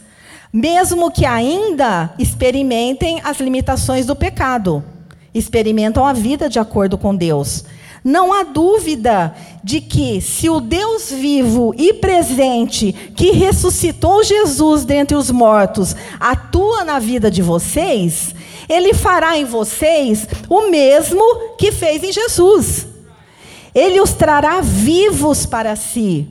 mesmo 0.52 1.10
que 1.10 1.24
ainda 1.24 2.12
experimentem 2.18 3.20
as 3.24 3.38
limitações 3.40 4.06
do 4.06 4.16
pecado, 4.16 4.84
experimentam 5.32 6.06
a 6.06 6.12
vida 6.12 6.48
de 6.48 6.58
acordo 6.58 6.96
com 6.96 7.14
Deus. 7.14 7.64
Não 8.04 8.32
há 8.32 8.42
dúvida 8.42 9.34
de 9.62 9.80
que, 9.80 10.20
se 10.20 10.48
o 10.50 10.60
Deus 10.60 11.10
vivo 11.10 11.74
e 11.76 11.94
presente, 11.94 12.92
que 12.92 13.30
ressuscitou 13.30 14.22
Jesus 14.22 14.84
dentre 14.84 15.16
os 15.16 15.30
mortos, 15.30 15.96
atua 16.20 16.84
na 16.84 16.98
vida 16.98 17.30
de 17.30 17.40
vocês, 17.40 18.34
ele 18.68 18.92
fará 18.92 19.38
em 19.38 19.44
vocês 19.44 20.28
o 20.48 20.70
mesmo 20.70 21.56
que 21.56 21.72
fez 21.72 22.02
em 22.02 22.12
Jesus. 22.12 22.93
Ele 23.74 24.00
os 24.00 24.12
trará 24.12 24.60
vivos 24.60 25.44
para 25.44 25.74
si. 25.74 26.28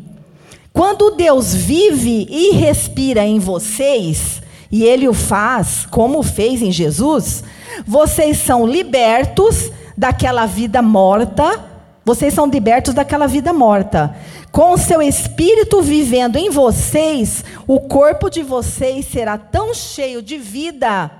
Quando 0.72 1.12
Deus 1.12 1.54
vive 1.54 2.26
e 2.30 2.52
respira 2.52 3.24
em 3.24 3.38
vocês, 3.38 4.42
e 4.72 4.84
Ele 4.84 5.08
o 5.08 5.14
faz 5.14 5.86
como 5.86 6.24
fez 6.24 6.62
em 6.62 6.72
Jesus, 6.72 7.44
vocês 7.86 8.38
são 8.38 8.66
libertos 8.66 9.72
daquela 9.96 10.46
vida 10.46 10.82
morta, 10.82 11.64
vocês 12.06 12.34
são 12.34 12.48
libertos 12.48 12.94
daquela 12.94 13.28
vida 13.28 13.54
morta. 13.54 14.16
Com 14.52 14.74
o 14.74 14.78
seu 14.78 15.02
espírito 15.02 15.82
vivendo 15.82 16.38
em 16.38 16.50
vocês, 16.50 17.44
o 17.68 17.80
corpo 17.82 18.30
de 18.30 18.42
vocês 18.42 19.06
será 19.06 19.38
tão 19.38 19.74
cheio 19.74 20.22
de 20.22 20.38
vida 20.38 21.12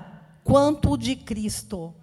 quanto 0.42 0.92
o 0.92 0.96
de 0.96 1.16
Cristo. 1.16 1.94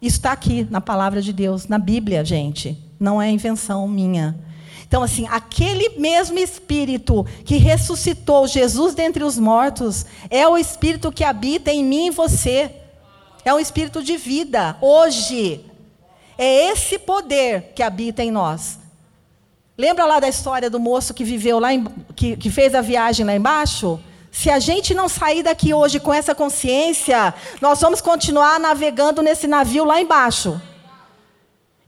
Isso 0.00 0.16
está 0.16 0.32
aqui 0.32 0.66
na 0.70 0.80
palavra 0.80 1.20
de 1.20 1.32
Deus, 1.32 1.68
na 1.68 1.78
Bíblia, 1.78 2.24
gente. 2.24 2.78
Não 2.98 3.20
é 3.20 3.30
invenção 3.30 3.86
minha. 3.86 4.38
Então, 4.86 5.02
assim, 5.02 5.26
aquele 5.28 6.00
mesmo 6.00 6.38
Espírito 6.38 7.24
que 7.44 7.58
ressuscitou 7.58 8.48
Jesus 8.48 8.94
dentre 8.94 9.22
os 9.22 9.38
mortos 9.38 10.04
é 10.28 10.48
o 10.48 10.58
Espírito 10.58 11.12
que 11.12 11.22
habita 11.22 11.70
em 11.70 11.84
mim 11.84 12.06
e 12.06 12.10
você. 12.10 12.74
É 13.44 13.54
um 13.54 13.60
Espírito 13.60 14.02
de 14.02 14.16
vida, 14.16 14.76
hoje. 14.80 15.64
É 16.36 16.70
esse 16.72 16.98
poder 16.98 17.72
que 17.74 17.82
habita 17.82 18.24
em 18.24 18.30
nós. 18.30 18.78
Lembra 19.78 20.06
lá 20.06 20.18
da 20.18 20.28
história 20.28 20.68
do 20.68 20.80
moço 20.80 21.14
que 21.14 21.24
viveu 21.24 21.58
lá, 21.58 21.72
em, 21.72 21.84
que, 22.16 22.36
que 22.36 22.50
fez 22.50 22.74
a 22.74 22.80
viagem 22.80 23.24
lá 23.24 23.34
embaixo? 23.34 24.00
Se 24.30 24.48
a 24.48 24.58
gente 24.58 24.94
não 24.94 25.08
sair 25.08 25.42
daqui 25.42 25.74
hoje 25.74 25.98
com 25.98 26.14
essa 26.14 26.34
consciência, 26.34 27.34
nós 27.60 27.80
vamos 27.80 28.00
continuar 28.00 28.60
navegando 28.60 29.22
nesse 29.22 29.46
navio 29.46 29.84
lá 29.84 30.00
embaixo. 30.00 30.60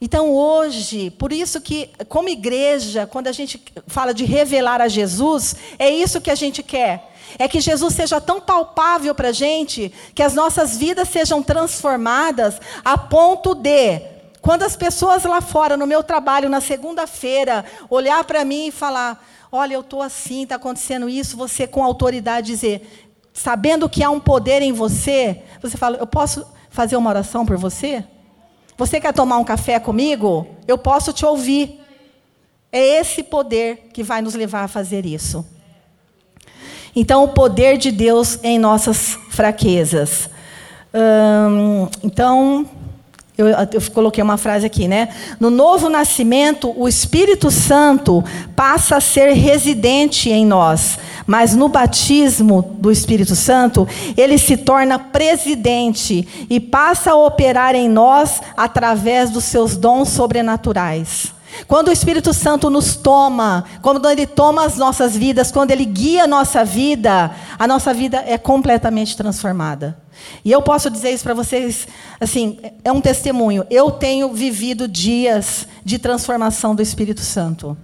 Então 0.01 0.35
hoje, 0.35 1.11
por 1.11 1.33
isso 1.33 1.61
que, 1.61 1.89
como 2.09 2.29
igreja, 2.29 3.07
quando 3.07 3.29
a 3.29 3.33
gente 3.33 3.63
fala 3.87 4.13
de 4.13 4.25
revelar 4.25 4.81
a 4.81 4.89
Jesus, 4.89 5.55
é 5.79 5.89
isso 5.89 6.21
que 6.21 6.31
a 6.31 6.35
gente 6.35 6.61
quer. 6.61 7.13
É 7.39 7.47
que 7.47 7.61
Jesus 7.61 7.95
seja 7.95 8.21
tão 8.21 8.41
palpável 8.41 9.15
para 9.15 9.29
a 9.29 9.33
gente, 9.33 9.93
que 10.13 10.23
as 10.23 10.35
nossas 10.35 10.77
vidas 10.77 11.09
sejam 11.09 11.41
transformadas 11.41 12.61
a 12.85 12.99
ponto 12.99 13.55
de, 13.55 14.01
quando 14.43 14.65
as 14.65 14.75
pessoas 14.75 15.23
lá 15.23 15.41
fora, 15.41 15.77
no 15.77 15.87
meu 15.87 16.03
trabalho, 16.03 16.49
na 16.49 16.61
segunda-feira, 16.61 17.65
olhar 17.89 18.25
para 18.25 18.45
mim 18.45 18.67
e 18.67 18.73
falar: 18.73 19.25
olha, 19.53 19.75
eu 19.75 19.81
estou 19.83 20.03
assim, 20.03 20.43
está 20.43 20.57
acontecendo 20.57 21.09
isso, 21.09 21.37
você 21.37 21.65
com 21.65 21.85
autoridade 21.85 22.49
dizer, 22.49 23.07
sabendo 23.33 23.89
que 23.89 24.03
há 24.03 24.11
um 24.11 24.19
poder 24.19 24.61
em 24.61 24.73
você, 24.73 25.43
você 25.63 25.79
fala, 25.79 25.97
eu 25.97 26.07
posso 26.09 26.45
fazer 26.69 26.97
uma 26.97 27.09
oração 27.09 27.47
por 27.47 27.57
você? 27.57 28.05
Você 28.77 29.01
quer 29.01 29.13
tomar 29.13 29.39
um 29.39 29.45
café 29.45 29.79
comigo? 29.79 30.47
Eu 30.67 30.77
posso 30.77 31.13
te 31.13 31.25
ouvir. 31.25 31.81
É 32.73 32.99
esse 32.99 33.23
poder 33.23 33.91
que 33.93 34.03
vai 34.03 34.23
nos 34.23 34.35
levar 34.35 34.65
a 34.65 34.69
fazer 34.69 35.07
isso. 35.07 35.47
Então, 36.97 37.23
o 37.23 37.29
poder 37.29 37.77
de 37.77 37.93
Deus 37.93 38.43
em 38.43 38.59
nossas 38.59 39.19
fraquezas. 39.31 40.29
Hum, 40.93 41.89
então, 42.03 42.69
eu, 43.37 43.49
eu, 43.49 43.83
coloquei 43.95 44.23
uma 44.23 44.37
frase 44.37 44.67
aqui, 44.67 44.87
né? 44.87 45.09
No 45.41 45.49
novo 45.49 45.89
nascimento, 45.89 46.73
o 46.77 46.87
Espírito 46.87 47.51
Santo 47.51 48.23
passa 48.55 48.97
a 48.97 49.01
ser 49.01 49.33
residente 49.33 50.29
em 50.29 50.45
nós, 50.45 50.99
mas 51.27 51.55
no 51.55 51.69
batismo 51.69 52.77
do 52.79 52.93
Espírito 52.93 53.35
Santo, 53.35 53.89
ele 54.19 54.37
se 54.37 54.59
torna 54.59 54.99
presidente 54.99 56.47
e 56.51 56.61
passa 56.61 57.13
a 57.13 57.17
operar 57.17 57.75
em 57.75 57.89
nós 57.89 58.43
através 58.55 59.31
dos 59.31 59.45
seus 59.45 59.79
dons 59.79 60.11
sobrenaturais. 60.11 61.33
Quando 61.67 61.89
o 61.89 61.93
Espírito 61.93 62.35
Santo 62.35 62.69
nos 62.69 62.97
toma, 62.97 63.65
quando 63.81 64.09
ele 64.11 64.27
toma 64.27 64.67
as 64.67 64.77
nossas 64.77 65.17
vidas, 65.17 65.51
quando 65.51 65.71
ele 65.71 65.87
guia 65.87 66.25
a 66.25 66.27
nossa 66.27 66.65
vida, 66.65 67.31
a 67.59 67.67
nossa 67.67 67.95
vida 67.95 68.23
é 68.27 68.37
completamente 68.37 69.17
transformada. 69.17 70.02
E 70.45 70.51
eu 70.51 70.63
posso 70.63 70.91
dizer 70.91 71.11
isso 71.11 71.25
para 71.25 71.35
vocês, 71.35 71.87
assim, 72.21 72.59
é 72.85 72.91
um 72.93 73.01
testemunho. 73.01 73.67
Eu 73.71 73.91
tenho 73.91 74.33
vivido 74.33 74.89
dias 74.89 75.67
de 75.85 75.99
transformação 75.99 76.75
do 76.75 76.83
Espírito 76.83 77.21
Santo. 77.21 77.77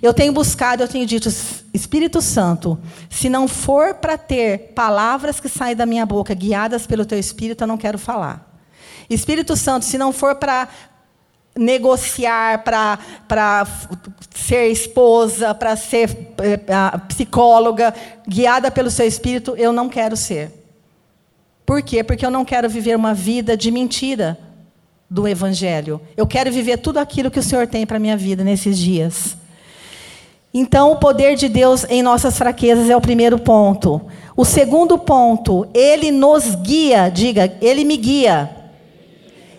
Eu 0.00 0.12
tenho 0.12 0.32
buscado, 0.32 0.82
eu 0.82 0.88
tenho 0.88 1.06
dito, 1.06 1.28
Espírito 1.72 2.20
Santo, 2.20 2.78
se 3.10 3.28
não 3.28 3.46
for 3.46 3.94
para 3.94 4.18
ter 4.18 4.72
palavras 4.74 5.38
que 5.38 5.48
saem 5.48 5.76
da 5.76 5.86
minha 5.86 6.04
boca 6.06 6.34
guiadas 6.34 6.86
pelo 6.86 7.04
teu 7.04 7.18
Espírito, 7.18 7.62
eu 7.62 7.68
não 7.68 7.76
quero 7.76 7.98
falar. 7.98 8.50
Espírito 9.08 9.56
Santo, 9.56 9.84
se 9.84 9.98
não 9.98 10.12
for 10.12 10.34
para 10.36 10.68
negociar, 11.56 12.64
para 12.64 13.66
ser 14.34 14.68
esposa, 14.68 15.54
para 15.54 15.76
ser 15.76 16.10
é, 16.38 16.98
psicóloga, 17.08 17.94
guiada 18.26 18.70
pelo 18.70 18.90
seu 18.90 19.06
Espírito, 19.06 19.54
eu 19.56 19.72
não 19.72 19.88
quero 19.88 20.16
ser. 20.16 20.61
Por 21.72 21.80
quê? 21.80 22.04
Porque 22.04 22.26
eu 22.26 22.30
não 22.30 22.44
quero 22.44 22.68
viver 22.68 22.94
uma 22.94 23.14
vida 23.14 23.56
de 23.56 23.70
mentira 23.70 24.38
do 25.08 25.26
Evangelho. 25.26 26.02
Eu 26.14 26.26
quero 26.26 26.52
viver 26.52 26.76
tudo 26.76 26.98
aquilo 26.98 27.30
que 27.30 27.38
o 27.38 27.42
Senhor 27.42 27.66
tem 27.66 27.86
para 27.86 27.96
a 27.96 27.98
minha 27.98 28.14
vida 28.14 28.44
nesses 28.44 28.76
dias. 28.76 29.38
Então, 30.52 30.92
o 30.92 30.96
poder 30.96 31.34
de 31.34 31.48
Deus 31.48 31.86
em 31.88 32.02
nossas 32.02 32.36
fraquezas 32.36 32.90
é 32.90 32.94
o 32.94 33.00
primeiro 33.00 33.38
ponto. 33.38 34.02
O 34.36 34.44
segundo 34.44 34.98
ponto, 34.98 35.66
ele 35.72 36.10
nos 36.10 36.54
guia, 36.56 37.08
diga, 37.08 37.56
ele 37.62 37.86
me 37.86 37.96
guia. 37.96 38.50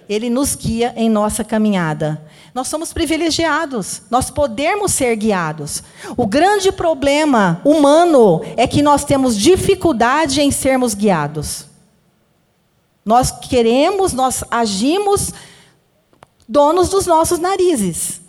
Ele 0.08 0.29
nos 0.29 0.53
guia 0.53 0.93
em 0.96 1.10
nossa 1.10 1.43
caminhada. 1.43 2.22
Nós 2.53 2.67
somos 2.67 2.93
privilegiados, 2.93 4.03
nós 4.12 4.29
podemos 4.29 4.91
ser 4.91 5.15
guiados. 5.15 5.82
O 6.15 6.27
grande 6.27 6.72
problema 6.72 7.60
humano 7.65 8.43
é 8.55 8.67
que 8.67 8.84
nós 8.84 9.03
temos 9.03 9.36
dificuldade 9.36 10.41
em 10.41 10.51
sermos 10.51 10.93
guiados. 10.93 11.73
Nós 13.05 13.31
queremos, 13.31 14.13
nós 14.13 14.43
agimos 14.50 15.33
donos 16.48 16.89
dos 16.89 17.05
nossos 17.05 17.39
narizes. 17.39 18.22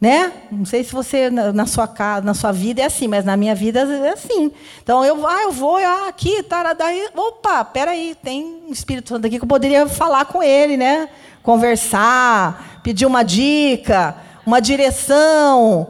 Né? 0.00 0.32
Não 0.52 0.64
sei 0.64 0.84
se 0.84 0.92
você 0.92 1.28
na 1.28 1.66
sua 1.66 1.88
casa, 1.88 2.24
na 2.24 2.32
sua 2.32 2.52
vida 2.52 2.80
é 2.80 2.84
assim, 2.84 3.08
mas 3.08 3.24
na 3.24 3.36
minha 3.36 3.52
vida 3.52 3.80
é 3.80 4.10
assim. 4.10 4.52
Então 4.80 5.04
eu, 5.04 5.26
ah, 5.26 5.42
eu 5.42 5.50
vou 5.50 5.76
ah, 5.76 6.06
aqui, 6.06 6.40
tá, 6.44 6.72
daí, 6.72 7.08
opa, 7.16 7.64
peraí, 7.64 8.16
tem 8.22 8.62
um 8.68 8.72
Espírito 8.72 9.08
Santo 9.08 9.26
aqui 9.26 9.38
que 9.38 9.44
eu 9.44 9.48
poderia 9.48 9.88
falar 9.88 10.26
com 10.26 10.40
ele, 10.40 10.76
né? 10.76 11.08
Conversar, 11.42 12.80
pedir 12.84 13.06
uma 13.06 13.24
dica, 13.24 14.14
uma 14.46 14.60
direção. 14.60 15.88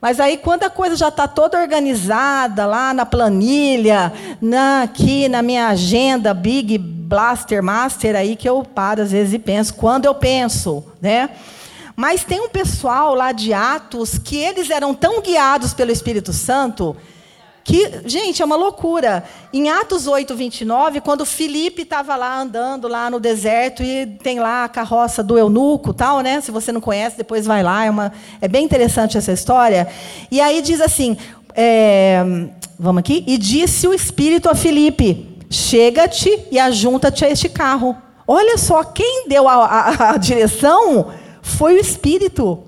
Mas 0.00 0.18
aí 0.18 0.38
quando 0.38 0.62
a 0.62 0.70
coisa 0.70 0.96
já 0.96 1.08
está 1.08 1.28
toda 1.28 1.60
organizada 1.60 2.64
lá 2.64 2.94
na 2.94 3.04
planilha, 3.04 4.12
na, 4.40 4.82
aqui 4.82 5.28
na 5.28 5.42
minha 5.42 5.68
agenda 5.68 6.32
Big 6.32 6.78
Blaster 6.78 7.62
Master 7.62 8.16
aí 8.16 8.34
que 8.34 8.48
eu 8.48 8.62
paro 8.64 9.02
às 9.02 9.12
vezes 9.12 9.34
e 9.34 9.38
penso, 9.38 9.74
quando 9.74 10.06
eu 10.06 10.14
penso, 10.14 10.82
né? 11.02 11.30
Mas 11.94 12.24
tem 12.24 12.40
um 12.40 12.48
pessoal 12.48 13.14
lá 13.14 13.30
de 13.30 13.52
Atos 13.52 14.18
que 14.18 14.36
eles 14.36 14.70
eram 14.70 14.94
tão 14.94 15.20
guiados 15.20 15.74
pelo 15.74 15.90
Espírito 15.90 16.32
Santo 16.32 16.96
que, 17.62 18.02
gente, 18.06 18.42
é 18.42 18.44
uma 18.44 18.56
loucura. 18.56 19.24
Em 19.52 19.68
Atos 19.68 20.06
8, 20.06 20.34
29, 20.34 21.00
quando 21.00 21.26
Filipe 21.26 21.82
estava 21.82 22.16
lá 22.16 22.40
andando 22.40 22.88
lá 22.88 23.10
no 23.10 23.20
deserto 23.20 23.82
e 23.82 24.06
tem 24.22 24.40
lá 24.40 24.64
a 24.64 24.68
carroça 24.68 25.22
do 25.22 25.38
eunuco, 25.38 25.92
tal, 25.92 26.20
né? 26.20 26.40
Se 26.40 26.50
você 26.50 26.72
não 26.72 26.80
conhece, 26.80 27.16
depois 27.16 27.46
vai 27.46 27.62
lá. 27.62 27.84
É, 27.84 27.90
uma, 27.90 28.12
é 28.40 28.48
bem 28.48 28.64
interessante 28.64 29.18
essa 29.18 29.32
história. 29.32 29.88
E 30.30 30.40
aí 30.40 30.62
diz 30.62 30.80
assim, 30.80 31.16
é, 31.54 32.24
vamos 32.78 33.00
aqui. 33.00 33.24
E 33.26 33.36
disse 33.36 33.86
o 33.86 33.94
Espírito 33.94 34.48
a 34.48 34.54
Filipe: 34.54 35.38
Chega-te 35.50 36.46
e 36.50 36.58
ajunta-te 36.58 37.24
a 37.24 37.30
este 37.30 37.48
carro. 37.48 37.96
Olha 38.26 38.56
só, 38.56 38.84
quem 38.84 39.28
deu 39.28 39.48
a, 39.48 39.64
a, 39.64 40.10
a 40.12 40.16
direção 40.16 41.12
foi 41.42 41.74
o 41.74 41.80
Espírito. 41.80 42.62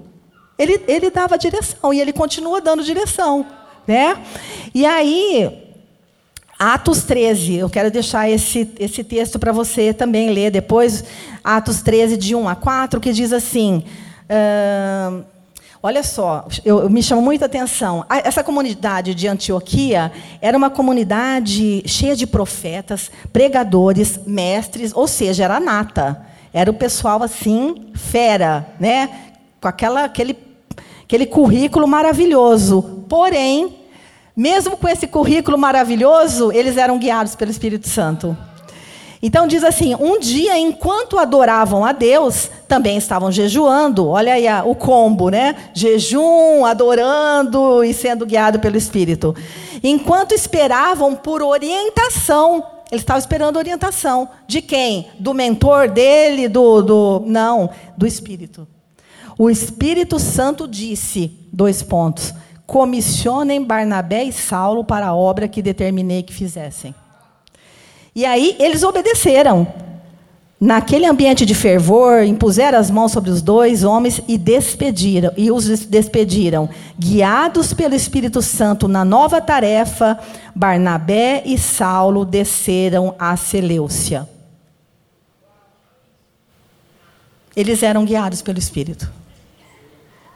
Ele, 0.58 0.82
ele 0.86 1.10
dava 1.10 1.38
direção 1.38 1.94
e 1.94 2.00
ele 2.00 2.12
continua 2.12 2.60
dando 2.60 2.84
direção. 2.84 3.46
Né? 3.86 4.16
E 4.74 4.86
aí, 4.86 5.74
Atos 6.58 7.04
13, 7.04 7.56
eu 7.56 7.70
quero 7.70 7.90
deixar 7.90 8.30
esse, 8.30 8.72
esse 8.78 9.02
texto 9.02 9.38
para 9.38 9.52
você 9.52 9.92
também 9.92 10.30
ler 10.30 10.50
depois. 10.50 11.04
Atos 11.42 11.82
13, 11.82 12.16
de 12.16 12.34
1 12.34 12.48
a 12.48 12.54
4, 12.54 13.00
que 13.00 13.12
diz 13.12 13.32
assim. 13.32 13.84
Uh, 14.28 15.24
Olha 15.84 16.04
só, 16.04 16.46
eu, 16.64 16.82
eu, 16.82 16.88
me 16.88 17.02
chamo 17.02 17.20
muita 17.20 17.46
atenção. 17.46 18.06
Essa 18.08 18.44
comunidade 18.44 19.16
de 19.16 19.26
Antioquia 19.26 20.12
era 20.40 20.56
uma 20.56 20.70
comunidade 20.70 21.82
cheia 21.88 22.14
de 22.14 22.24
profetas, 22.24 23.10
pregadores, 23.32 24.20
mestres, 24.24 24.92
ou 24.94 25.08
seja, 25.08 25.42
era 25.42 25.58
nata. 25.58 26.24
Era 26.52 26.70
o 26.70 26.74
pessoal 26.74 27.20
assim, 27.20 27.90
fera, 27.94 28.64
né? 28.78 29.10
Com 29.60 29.66
aquela, 29.66 30.04
aquele, 30.04 30.34
aquele 31.12 31.26
currículo 31.26 31.86
maravilhoso. 31.86 33.04
Porém, 33.06 33.76
mesmo 34.34 34.78
com 34.78 34.88
esse 34.88 35.06
currículo 35.06 35.58
maravilhoso, 35.58 36.50
eles 36.50 36.78
eram 36.78 36.98
guiados 36.98 37.36
pelo 37.36 37.50
Espírito 37.50 37.86
Santo. 37.86 38.34
Então 39.22 39.46
diz 39.46 39.62
assim: 39.62 39.94
um 39.94 40.18
dia, 40.18 40.58
enquanto 40.58 41.18
adoravam 41.18 41.84
a 41.84 41.92
Deus, 41.92 42.50
também 42.66 42.96
estavam 42.96 43.30
jejuando. 43.30 44.08
Olha 44.08 44.32
aí 44.32 44.46
o 44.64 44.74
combo, 44.74 45.28
né? 45.28 45.54
Jejum, 45.74 46.64
adorando 46.64 47.84
e 47.84 47.92
sendo 47.92 48.24
guiado 48.24 48.58
pelo 48.58 48.78
Espírito. 48.78 49.36
Enquanto 49.84 50.32
esperavam 50.32 51.14
por 51.14 51.42
orientação 51.42 52.64
ele 52.90 53.00
estava 53.00 53.18
esperando 53.18 53.56
orientação. 53.56 54.28
De 54.46 54.60
quem? 54.60 55.08
Do 55.18 55.32
mentor 55.32 55.88
dele? 55.88 56.46
Do, 56.46 56.82
do. 56.82 57.22
Não, 57.24 57.70
do 57.96 58.06
Espírito. 58.06 58.68
O 59.42 59.50
Espírito 59.50 60.20
Santo 60.20 60.68
disse: 60.68 61.36
dois 61.52 61.82
pontos. 61.82 62.32
Comissionem 62.64 63.64
Barnabé 63.64 64.22
e 64.22 64.32
Saulo 64.32 64.84
para 64.84 65.08
a 65.08 65.14
obra 65.16 65.48
que 65.48 65.60
determinei 65.60 66.22
que 66.22 66.32
fizessem. 66.32 66.94
E 68.14 68.24
aí 68.24 68.54
eles 68.60 68.84
obedeceram. 68.84 69.66
Naquele 70.60 71.06
ambiente 71.06 71.44
de 71.44 71.56
fervor, 71.56 72.22
impuseram 72.22 72.78
as 72.78 72.88
mãos 72.88 73.10
sobre 73.10 73.30
os 73.30 73.42
dois 73.42 73.82
homens 73.82 74.22
e 74.28 74.38
despediram, 74.38 75.32
e 75.36 75.50
os 75.50 75.66
despediram. 75.86 76.70
Guiados 76.96 77.74
pelo 77.74 77.96
Espírito 77.96 78.40
Santo 78.40 78.86
na 78.86 79.04
nova 79.04 79.40
tarefa, 79.40 80.20
Barnabé 80.54 81.42
e 81.44 81.58
Saulo 81.58 82.24
desceram 82.24 83.16
a 83.18 83.36
Seleucia. 83.36 84.28
Eles 87.56 87.82
eram 87.82 88.04
guiados 88.04 88.40
pelo 88.40 88.60
Espírito. 88.60 89.21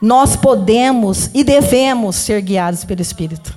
Nós 0.00 0.36
podemos 0.36 1.30
e 1.32 1.42
devemos 1.42 2.16
ser 2.16 2.40
guiados 2.42 2.84
pelo 2.84 3.00
Espírito. 3.00 3.56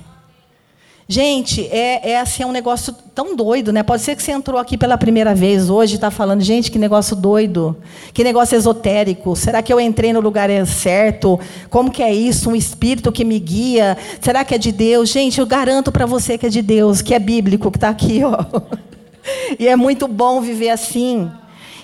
Gente, 1.12 1.66
é, 1.72 2.12
é 2.12 2.20
assim, 2.20 2.44
é 2.44 2.46
um 2.46 2.52
negócio 2.52 2.94
tão 3.12 3.34
doido, 3.34 3.72
né? 3.72 3.82
Pode 3.82 4.00
ser 4.00 4.14
que 4.14 4.22
você 4.22 4.30
entrou 4.30 4.60
aqui 4.60 4.78
pela 4.78 4.96
primeira 4.96 5.34
vez 5.34 5.68
hoje 5.68 5.94
e 5.94 5.96
está 5.96 6.08
falando, 6.08 6.40
gente, 6.40 6.70
que 6.70 6.78
negócio 6.78 7.16
doido, 7.16 7.76
que 8.14 8.22
negócio 8.22 8.56
esotérico. 8.56 9.34
Será 9.34 9.60
que 9.60 9.72
eu 9.72 9.80
entrei 9.80 10.12
no 10.12 10.20
lugar 10.20 10.48
certo? 10.66 11.40
Como 11.68 11.90
que 11.90 12.00
é 12.00 12.14
isso? 12.14 12.48
Um 12.48 12.54
espírito 12.54 13.10
que 13.10 13.24
me 13.24 13.40
guia? 13.40 13.98
Será 14.20 14.44
que 14.44 14.54
é 14.54 14.58
de 14.58 14.70
Deus? 14.70 15.08
Gente, 15.08 15.40
eu 15.40 15.46
garanto 15.46 15.90
para 15.90 16.06
você 16.06 16.38
que 16.38 16.46
é 16.46 16.48
de 16.48 16.62
Deus, 16.62 17.02
que 17.02 17.12
é 17.12 17.18
bíblico, 17.18 17.72
que 17.72 17.76
está 17.76 17.88
aqui, 17.88 18.22
ó. 18.22 18.44
E 19.58 19.66
é 19.66 19.76
muito 19.76 20.06
bom 20.06 20.40
viver 20.40 20.70
assim. 20.70 21.28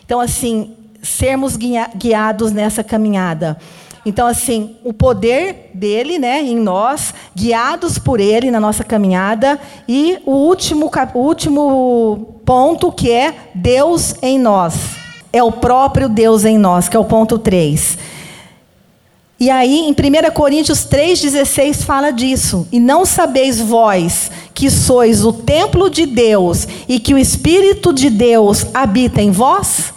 Então, 0.05 0.21
assim, 0.21 0.75
sermos 1.03 1.57
guiados 1.57 2.53
nessa 2.53 2.85
caminhada. 2.85 3.59
Então, 4.07 4.29
assim, 4.29 4.77
o 4.85 4.93
poder 4.93 5.73
dele 5.75 6.17
né, 6.17 6.41
em 6.41 6.55
nós, 6.55 7.13
guiados 7.35 7.99
por 7.99 8.21
ele 8.21 8.53
na 8.53 8.61
nossa 8.61 8.85
caminhada. 8.85 9.59
E 9.89 10.21
o 10.25 10.31
último, 10.31 10.89
o 11.13 11.19
último 11.19 12.41
ponto, 12.45 12.93
que 12.93 13.11
é 13.11 13.35
Deus 13.53 14.15
em 14.23 14.39
nós. 14.39 14.75
É 15.33 15.43
o 15.43 15.51
próprio 15.51 16.09
Deus 16.09 16.45
em 16.45 16.57
nós, 16.57 16.89
que 16.89 16.97
é 16.97 17.01
o 17.01 17.05
ponto 17.05 17.37
3. 17.37 17.99
E 19.41 19.51
aí, 19.51 19.81
em 19.81 19.91
1 19.91 20.31
Coríntios 20.33 20.87
3,16 20.87 21.83
fala 21.83 22.13
disso. 22.13 22.69
E 22.71 22.79
não 22.79 23.05
sabeis 23.05 23.61
vós 23.61 24.31
que 24.55 24.71
sois 24.71 25.25
o 25.25 25.33
templo 25.33 25.91
de 25.91 26.07
Deus 26.07 26.69
e 26.89 27.01
que 27.01 27.13
o 27.13 27.19
Espírito 27.19 27.93
de 27.93 28.09
Deus 28.09 28.67
habita 28.73 29.21
em 29.21 29.33
vós? 29.33 29.96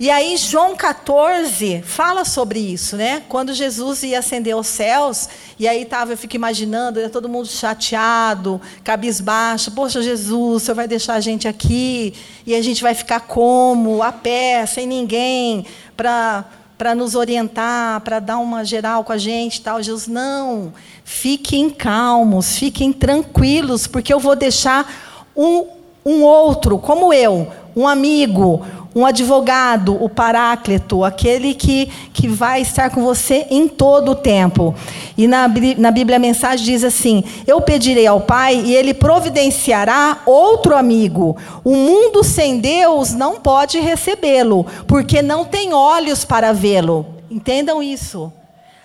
E 0.00 0.10
aí, 0.10 0.36
João 0.36 0.76
14 0.76 1.82
fala 1.82 2.24
sobre 2.24 2.60
isso, 2.60 2.96
né? 2.96 3.24
Quando 3.28 3.52
Jesus 3.52 4.04
ia 4.04 4.20
ascender 4.20 4.54
aos 4.54 4.68
céus, 4.68 5.28
e 5.58 5.66
aí 5.66 5.84
tava, 5.84 6.12
eu 6.12 6.16
fico 6.16 6.36
imaginando, 6.36 7.10
todo 7.10 7.28
mundo 7.28 7.48
chateado, 7.48 8.60
cabisbaixo. 8.84 9.72
Poxa, 9.72 10.00
Jesus, 10.00 10.62
senhor 10.62 10.76
vai 10.76 10.86
deixar 10.86 11.14
a 11.14 11.20
gente 11.20 11.48
aqui, 11.48 12.14
e 12.46 12.54
a 12.54 12.62
gente 12.62 12.80
vai 12.80 12.94
ficar 12.94 13.20
como? 13.22 14.00
A 14.00 14.12
pé, 14.12 14.64
sem 14.66 14.86
ninguém, 14.86 15.66
para 15.96 16.44
para 16.78 16.94
nos 16.94 17.16
orientar, 17.16 18.00
para 18.02 18.20
dar 18.20 18.38
uma 18.38 18.64
geral 18.64 19.02
com 19.02 19.12
a 19.12 19.18
gente, 19.18 19.60
tal. 19.60 19.82
Jesus, 19.82 20.06
não. 20.06 20.72
Fiquem 21.04 21.70
calmos, 21.70 22.56
fiquem 22.56 22.92
tranquilos, 22.92 23.88
porque 23.88 24.14
eu 24.14 24.20
vou 24.20 24.36
deixar 24.36 24.88
um, 25.36 25.66
um 26.06 26.22
outro, 26.22 26.78
como 26.78 27.12
eu, 27.12 27.48
um 27.74 27.88
amigo, 27.88 28.64
um 28.98 29.06
advogado, 29.06 29.96
o 30.02 30.08
Paráclito, 30.08 31.04
aquele 31.04 31.54
que, 31.54 31.86
que 32.12 32.26
vai 32.26 32.62
estar 32.62 32.90
com 32.90 33.04
você 33.04 33.46
em 33.48 33.68
todo 33.68 34.10
o 34.10 34.14
tempo. 34.16 34.74
E 35.16 35.28
na, 35.28 35.46
na 35.76 35.90
Bíblia 35.92 36.16
a 36.16 36.20
mensagem 36.20 36.64
diz 36.64 36.82
assim: 36.82 37.22
Eu 37.46 37.60
pedirei 37.60 38.08
ao 38.08 38.22
Pai 38.22 38.56
e 38.56 38.74
ele 38.74 38.92
providenciará 38.92 40.18
outro 40.26 40.76
amigo. 40.76 41.36
O 41.62 41.76
mundo 41.76 42.24
sem 42.24 42.58
Deus 42.58 43.12
não 43.12 43.40
pode 43.40 43.78
recebê-lo, 43.78 44.66
porque 44.88 45.22
não 45.22 45.44
tem 45.44 45.72
olhos 45.72 46.24
para 46.24 46.52
vê-lo. 46.52 47.06
Entendam 47.30 47.80
isso. 47.80 48.32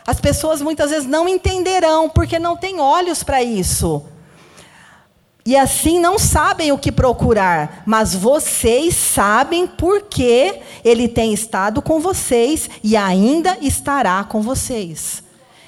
As 0.06 0.20
pessoas 0.20 0.62
muitas 0.62 0.92
vezes 0.92 1.08
não 1.08 1.28
entenderão, 1.28 2.08
porque 2.08 2.38
não 2.38 2.56
tem 2.56 2.80
olhos 2.80 3.24
para 3.24 3.42
isso. 3.42 4.04
E 5.46 5.58
assim 5.58 6.00
não 6.00 6.18
sabem 6.18 6.72
o 6.72 6.78
que 6.78 6.92
procurar, 6.92 7.84
mas 7.86 8.16
vocês 8.16 8.96
sabem 8.96 9.68
porque 9.68 10.62
ele 10.86 11.08
tem 11.08 11.34
estado 11.34 11.82
com 11.82 12.00
vocês 12.00 12.70
e 12.82 12.96
ainda 12.96 13.58
estará 13.62 14.24
com 14.24 14.42
vocês. 14.42 15.22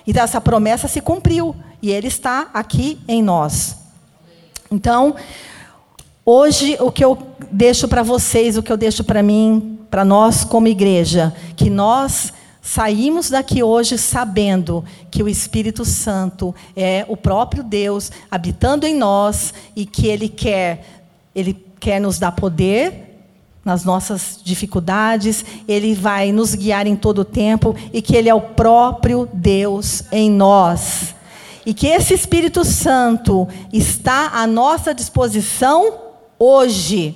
Então 0.08 0.24
essa 0.24 0.40
promessa 0.40 0.88
se 0.88 1.02
cumpriu 1.02 1.54
e 1.82 1.92
ele 1.92 2.08
está 2.08 2.50
aqui 2.54 3.00
em 3.06 3.22
nós. 3.22 3.76
Então, 4.72 5.16
hoje 6.26 6.78
o 6.80 6.90
que 6.90 7.04
eu 7.04 7.18
deixo 7.52 7.88
para 7.88 8.02
vocês, 8.02 8.58
o 8.58 8.64
que 8.64 8.72
eu 8.72 8.78
deixo 8.78 9.04
para 9.04 9.22
mim, 9.22 9.78
para 9.92 10.06
nós 10.06 10.46
como 10.46 10.68
igreja, 10.70 11.36
que 11.56 11.70
nós 11.70 12.32
Saímos 12.68 13.30
daqui 13.30 13.62
hoje 13.62 13.96
sabendo 13.96 14.84
que 15.12 15.22
o 15.22 15.30
Espírito 15.30 15.86
Santo 15.86 16.54
é 16.76 17.06
o 17.08 17.16
próprio 17.16 17.62
Deus 17.62 18.12
habitando 18.30 18.88
em 18.88 18.96
nós 18.96 19.54
e 19.76 19.86
que 19.86 20.08
ele 20.08 20.28
quer 20.28 20.84
ele 21.36 21.64
quer 21.80 22.02
nos 22.02 22.18
dar 22.18 22.32
poder 22.32 23.22
nas 23.64 23.86
nossas 23.86 24.40
dificuldades, 24.44 25.46
ele 25.68 25.94
vai 25.94 26.32
nos 26.32 26.56
guiar 26.56 26.88
em 26.88 26.96
todo 26.96 27.20
o 27.20 27.26
tempo 27.26 27.76
e 27.94 28.02
que 28.02 28.16
ele 28.16 28.30
é 28.30 28.34
o 28.34 28.42
próprio 28.42 29.30
Deus 29.32 30.02
em 30.12 30.32
nós. 30.32 31.14
E 31.68 31.74
que 31.74 31.86
esse 31.86 32.16
Espírito 32.16 32.66
Santo 32.66 33.48
está 33.72 34.32
à 34.34 34.48
nossa 34.48 34.92
disposição 34.92 35.94
hoje. 36.40 37.16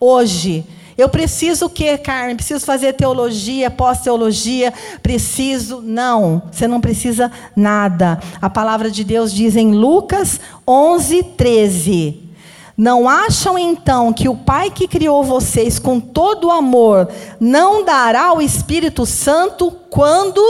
Hoje 0.00 0.66
eu 1.00 1.08
preciso 1.08 1.66
o 1.66 1.70
quê, 1.70 1.96
Carmen? 1.96 2.36
Preciso 2.36 2.64
fazer 2.64 2.92
teologia, 2.92 3.70
pós-teologia? 3.70 4.72
Preciso. 5.02 5.80
Não, 5.80 6.42
você 6.50 6.68
não 6.68 6.80
precisa 6.80 7.32
nada. 7.56 8.20
A 8.40 8.50
palavra 8.50 8.90
de 8.90 9.02
Deus 9.02 9.32
diz 9.32 9.56
em 9.56 9.72
Lucas 9.72 10.40
11, 10.68 11.22
13. 11.22 12.30
Não 12.76 13.08
acham 13.08 13.58
então 13.58 14.12
que 14.12 14.28
o 14.28 14.36
Pai 14.36 14.70
que 14.70 14.88
criou 14.88 15.22
vocês 15.22 15.78
com 15.78 16.00
todo 16.00 16.48
o 16.48 16.50
amor 16.50 17.10
não 17.38 17.84
dará 17.84 18.32
o 18.32 18.40
Espírito 18.40 19.04
Santo 19.04 19.70
quando 19.90 20.40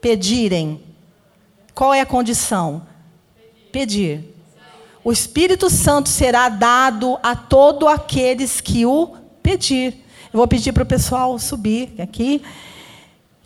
pedirem? 0.00 0.82
Qual 1.74 1.92
é 1.92 2.00
a 2.00 2.06
condição? 2.06 2.82
Pedir. 3.72 4.34
O 5.02 5.12
Espírito 5.12 5.68
Santo 5.68 6.08
será 6.08 6.48
dado 6.48 7.18
a 7.22 7.36
todos 7.36 7.88
aqueles 7.88 8.60
que 8.60 8.86
o 8.86 9.23
pedir. 9.44 10.02
Eu 10.32 10.38
vou 10.38 10.48
pedir 10.48 10.72
para 10.72 10.82
o 10.82 10.86
pessoal 10.86 11.38
subir 11.38 11.92
aqui. 11.98 12.42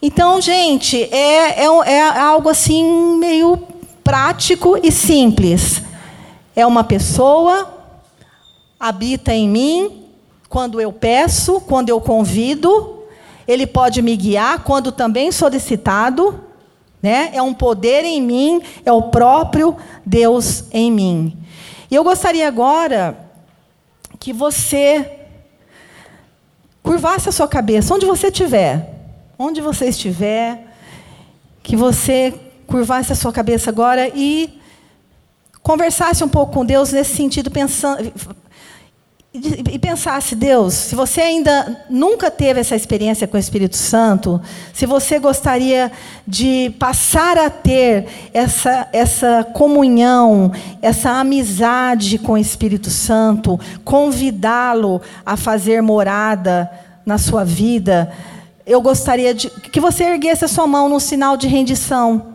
Então, 0.00 0.40
gente, 0.40 1.02
é, 1.12 1.64
é, 1.64 1.64
é 1.64 2.20
algo 2.20 2.48
assim 2.48 3.16
meio 3.18 3.58
prático 4.04 4.78
e 4.80 4.92
simples. 4.92 5.82
É 6.54 6.64
uma 6.64 6.84
pessoa, 6.84 7.82
habita 8.78 9.34
em 9.34 9.48
mim, 9.48 10.04
quando 10.48 10.80
eu 10.80 10.92
peço, 10.92 11.60
quando 11.62 11.88
eu 11.88 12.00
convido, 12.00 13.02
ele 13.46 13.66
pode 13.66 14.00
me 14.00 14.16
guiar 14.16 14.62
quando 14.62 14.92
também 14.92 15.32
solicitado, 15.32 16.44
né? 17.02 17.30
É 17.34 17.42
um 17.42 17.52
poder 17.52 18.04
em 18.04 18.22
mim, 18.22 18.62
é 18.84 18.92
o 18.92 19.02
próprio 19.02 19.76
Deus 20.06 20.64
em 20.70 20.92
mim. 20.92 21.36
E 21.90 21.94
eu 21.96 22.04
gostaria 22.04 22.46
agora 22.46 23.18
que 24.20 24.32
você 24.32 25.17
curvasse 26.88 27.28
a 27.28 27.32
sua 27.32 27.46
cabeça, 27.46 27.92
onde 27.92 28.06
você 28.06 28.28
estiver, 28.28 28.94
onde 29.38 29.60
você 29.60 29.90
estiver, 29.90 30.74
que 31.62 31.76
você 31.76 32.32
curvasse 32.66 33.12
a 33.12 33.14
sua 33.14 33.30
cabeça 33.30 33.68
agora 33.68 34.08
e 34.08 34.58
conversasse 35.62 36.24
um 36.24 36.28
pouco 36.30 36.54
com 36.54 36.64
Deus 36.64 36.90
nesse 36.90 37.14
sentido, 37.14 37.50
pensando, 37.50 38.10
e 39.34 39.78
pensasse, 39.78 40.34
Deus, 40.34 40.72
se 40.72 40.94
você 40.94 41.20
ainda 41.20 41.84
nunca 41.90 42.30
teve 42.30 42.60
essa 42.60 42.74
experiência 42.74 43.28
com 43.28 43.36
o 43.36 43.40
Espírito 43.40 43.76
Santo, 43.76 44.40
se 44.72 44.86
você 44.86 45.18
gostaria 45.18 45.92
de 46.26 46.74
passar 46.78 47.36
a 47.36 47.50
ter 47.50 48.06
essa, 48.32 48.88
essa 48.90 49.44
comunhão, 49.52 50.50
essa 50.80 51.10
amizade 51.10 52.18
com 52.18 52.32
o 52.32 52.38
Espírito 52.38 52.88
Santo, 52.88 53.60
convidá-lo 53.84 55.00
a 55.26 55.36
fazer 55.36 55.82
morada 55.82 56.70
na 57.04 57.18
sua 57.18 57.44
vida, 57.44 58.10
eu 58.66 58.80
gostaria 58.80 59.34
de 59.34 59.50
que 59.50 59.78
você 59.78 60.04
erguesse 60.04 60.46
a 60.46 60.48
sua 60.48 60.66
mão 60.66 60.88
num 60.88 61.00
sinal 61.00 61.36
de 61.36 61.46
rendição. 61.46 62.34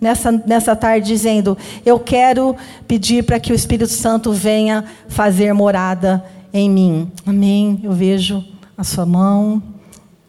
Nessa, 0.00 0.30
nessa 0.32 0.76
tarde, 0.76 1.06
dizendo: 1.06 1.56
Eu 1.86 1.98
quero 1.98 2.54
pedir 2.86 3.24
para 3.24 3.40
que 3.40 3.52
o 3.52 3.54
Espírito 3.54 3.90
Santo 3.90 4.32
venha 4.34 4.84
fazer 5.08 5.54
morada 5.54 6.22
em 6.54 6.70
mim. 6.70 7.10
Amém. 7.26 7.80
Eu 7.82 7.92
vejo 7.92 8.44
a 8.78 8.84
sua 8.84 9.04
mão. 9.04 9.60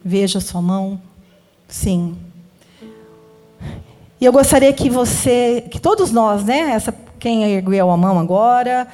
Vejo 0.04 0.38
a 0.38 0.40
sua 0.40 0.60
mão. 0.60 1.00
Sim. 1.68 2.16
E 4.20 4.24
eu 4.24 4.32
gostaria 4.32 4.72
que 4.72 4.90
você, 4.90 5.64
que 5.70 5.78
todos 5.78 6.10
nós, 6.10 6.44
né, 6.44 6.72
essa 6.72 6.92
quem 7.18 7.44
ergueu 7.44 7.90
a 7.90 7.96
mão 7.96 8.18
agora, 8.18 8.88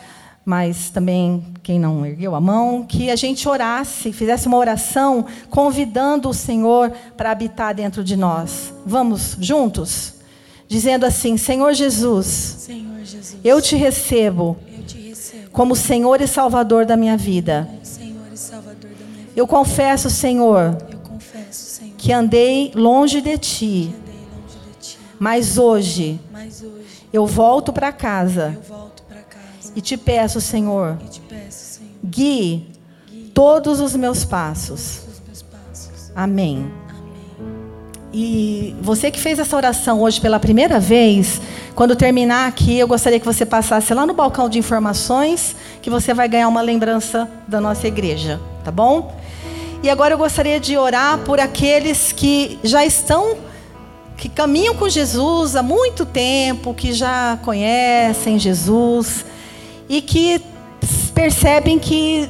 mas 0.45 0.90
também 0.90 1.45
quem 1.62 1.79
não 1.79 2.05
ergueu 2.05 2.35
a 2.35 2.40
mão, 2.40 2.85
que 2.85 3.11
a 3.11 3.16
gente 3.16 3.49
orasse, 3.49 4.12
fizesse 4.12 4.47
uma 4.47 4.57
oração 4.57 5.25
convidando 5.49 6.29
o 6.29 6.35
Senhor 6.35 6.92
para 7.16 7.31
habitar 7.31 7.75
dentro 7.75 8.05
de 8.05 8.16
nós. 8.16 8.73
Vamos 8.85 9.37
juntos? 9.40 10.14
Dizendo 10.68 11.07
assim: 11.07 11.37
Senhor 11.37 11.73
Jesus, 11.73 12.27
Senhor 12.27 13.05
Jesus 13.05 13.37
eu 13.45 13.61
te 13.61 13.77
recebo 13.77 14.57
como 15.52 15.76
Senhor 15.76 16.20
e 16.20 16.26
Salvador 16.26 16.86
da 16.86 16.96
minha 16.96 17.16
vida. 17.16 17.68
Eu 19.36 19.46
confesso, 19.46 20.10
Senhor, 20.10 20.76
que 21.96 22.12
andei 22.12 22.72
longe 22.74 23.20
de 23.20 23.38
ti. 23.38 23.94
Mas 25.18 25.58
hoje 25.58 26.18
eu 27.12 27.26
volto 27.26 27.72
para 27.72 27.92
casa. 27.92 28.58
E 29.74 29.80
te 29.80 29.96
peço, 29.96 30.40
Senhor, 30.40 30.98
guie 32.04 32.72
todos 33.32 33.80
os 33.80 33.94
meus 33.94 34.24
passos. 34.24 35.02
Amém. 36.14 36.82
E 38.12 38.77
você 38.83 39.11
que 39.11 39.18
fez 39.18 39.38
essa 39.38 39.57
oração 39.57 40.03
hoje 40.03 40.20
pela 40.20 40.38
primeira 40.38 40.79
vez, 40.79 41.40
quando 41.75 41.96
terminar 41.96 42.46
aqui, 42.46 42.79
eu 42.79 42.87
gostaria 42.87 43.18
que 43.18 43.25
você 43.25 43.46
passasse 43.46 43.94
lá 43.94 44.05
no 44.05 44.12
balcão 44.12 44.51
de 44.51 44.59
informações, 44.59 45.57
que 45.81 45.88
você 45.88 46.12
vai 46.12 46.29
ganhar 46.29 46.48
uma 46.48 46.61
lembrança 46.61 47.31
da 47.48 47.59
nossa 47.59 47.88
igreja, 47.88 48.38
tá 48.62 48.70
bom? 48.70 49.16
E 49.83 49.88
agora 49.88 50.12
eu 50.12 50.18
gostaria 50.18 50.61
de 50.61 50.77
orar 50.77 51.20
por 51.20 51.40
aqueles 51.40 52.12
que 52.12 52.59
já 52.62 52.85
estão, 52.85 53.38
que 54.18 54.29
caminham 54.29 54.75
com 54.75 54.88
Jesus 54.90 55.57
há 55.57 55.62
muito 55.62 56.05
tempo, 56.05 56.75
que 56.75 56.92
já 56.92 57.38
conhecem 57.42 58.38
Jesus 58.38 59.25
e 59.88 60.03
que 60.03 60.40
percebem 61.14 61.79
que 61.79 62.29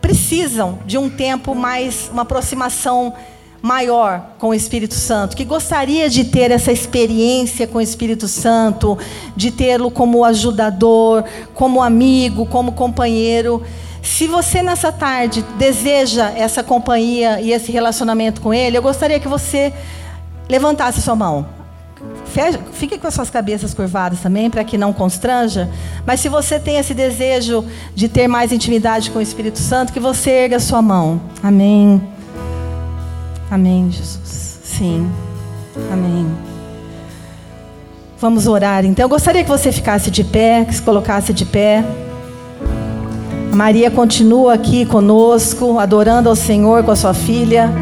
precisam 0.00 0.78
de 0.86 0.96
um 0.96 1.10
tempo 1.10 1.54
mais, 1.54 2.08
uma 2.10 2.22
aproximação 2.22 3.14
maior 3.62 4.22
com 4.38 4.48
o 4.48 4.54
Espírito 4.54 4.94
Santo, 4.94 5.36
que 5.36 5.44
gostaria 5.44 6.08
de 6.08 6.24
ter 6.24 6.50
essa 6.50 6.72
experiência 6.72 7.66
com 7.66 7.78
o 7.78 7.80
Espírito 7.80 8.26
Santo, 8.26 8.96
de 9.36 9.50
tê-lo 9.50 9.90
como 9.90 10.24
ajudador, 10.24 11.24
como 11.54 11.82
amigo, 11.82 12.46
como 12.46 12.72
companheiro. 12.72 13.62
Se 14.02 14.26
você 14.26 14.62
nessa 14.62 14.90
tarde 14.90 15.44
deseja 15.58 16.30
essa 16.30 16.62
companhia 16.62 17.40
e 17.40 17.52
esse 17.52 17.70
relacionamento 17.70 18.40
com 18.40 18.52
Ele, 18.52 18.78
eu 18.78 18.82
gostaria 18.82 19.20
que 19.20 19.28
você 19.28 19.72
levantasse 20.48 21.02
sua 21.02 21.14
mão. 21.14 21.46
Fique 22.72 22.96
com 22.96 23.06
as 23.06 23.12
suas 23.12 23.28
cabeças 23.28 23.74
curvadas 23.74 24.20
também, 24.20 24.48
para 24.48 24.64
que 24.64 24.78
não 24.78 24.92
constranja. 24.92 25.68
Mas 26.06 26.20
se 26.20 26.30
você 26.30 26.58
tem 26.58 26.76
esse 26.78 26.94
desejo 26.94 27.62
de 27.94 28.08
ter 28.08 28.26
mais 28.26 28.52
intimidade 28.52 29.10
com 29.10 29.18
o 29.18 29.22
Espírito 29.22 29.58
Santo, 29.58 29.92
que 29.92 30.00
você 30.00 30.30
erga 30.30 30.58
sua 30.60 30.80
mão. 30.80 31.20
Amém. 31.42 32.00
Amém, 33.50 33.90
Jesus. 33.90 34.60
Sim. 34.62 35.10
Amém. 35.92 36.26
Vamos 38.20 38.46
orar 38.46 38.84
então. 38.84 39.04
Eu 39.04 39.08
gostaria 39.08 39.42
que 39.42 39.48
você 39.48 39.72
ficasse 39.72 40.10
de 40.10 40.22
pé, 40.22 40.64
que 40.64 40.74
se 40.74 40.82
colocasse 40.82 41.32
de 41.32 41.44
pé. 41.44 41.84
A 43.52 43.56
Maria 43.56 43.90
continua 43.90 44.54
aqui 44.54 44.84
conosco, 44.84 45.78
adorando 45.78 46.28
ao 46.28 46.36
Senhor 46.36 46.84
com 46.84 46.92
a 46.92 46.96
sua 46.96 47.12
filha. 47.12 47.72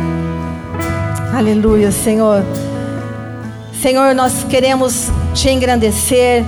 Aleluia, 1.34 1.92
Senhor. 1.92 2.42
Senhor, 3.82 4.14
nós 4.14 4.44
queremos 4.48 5.08
te 5.34 5.50
engrandecer, 5.50 6.44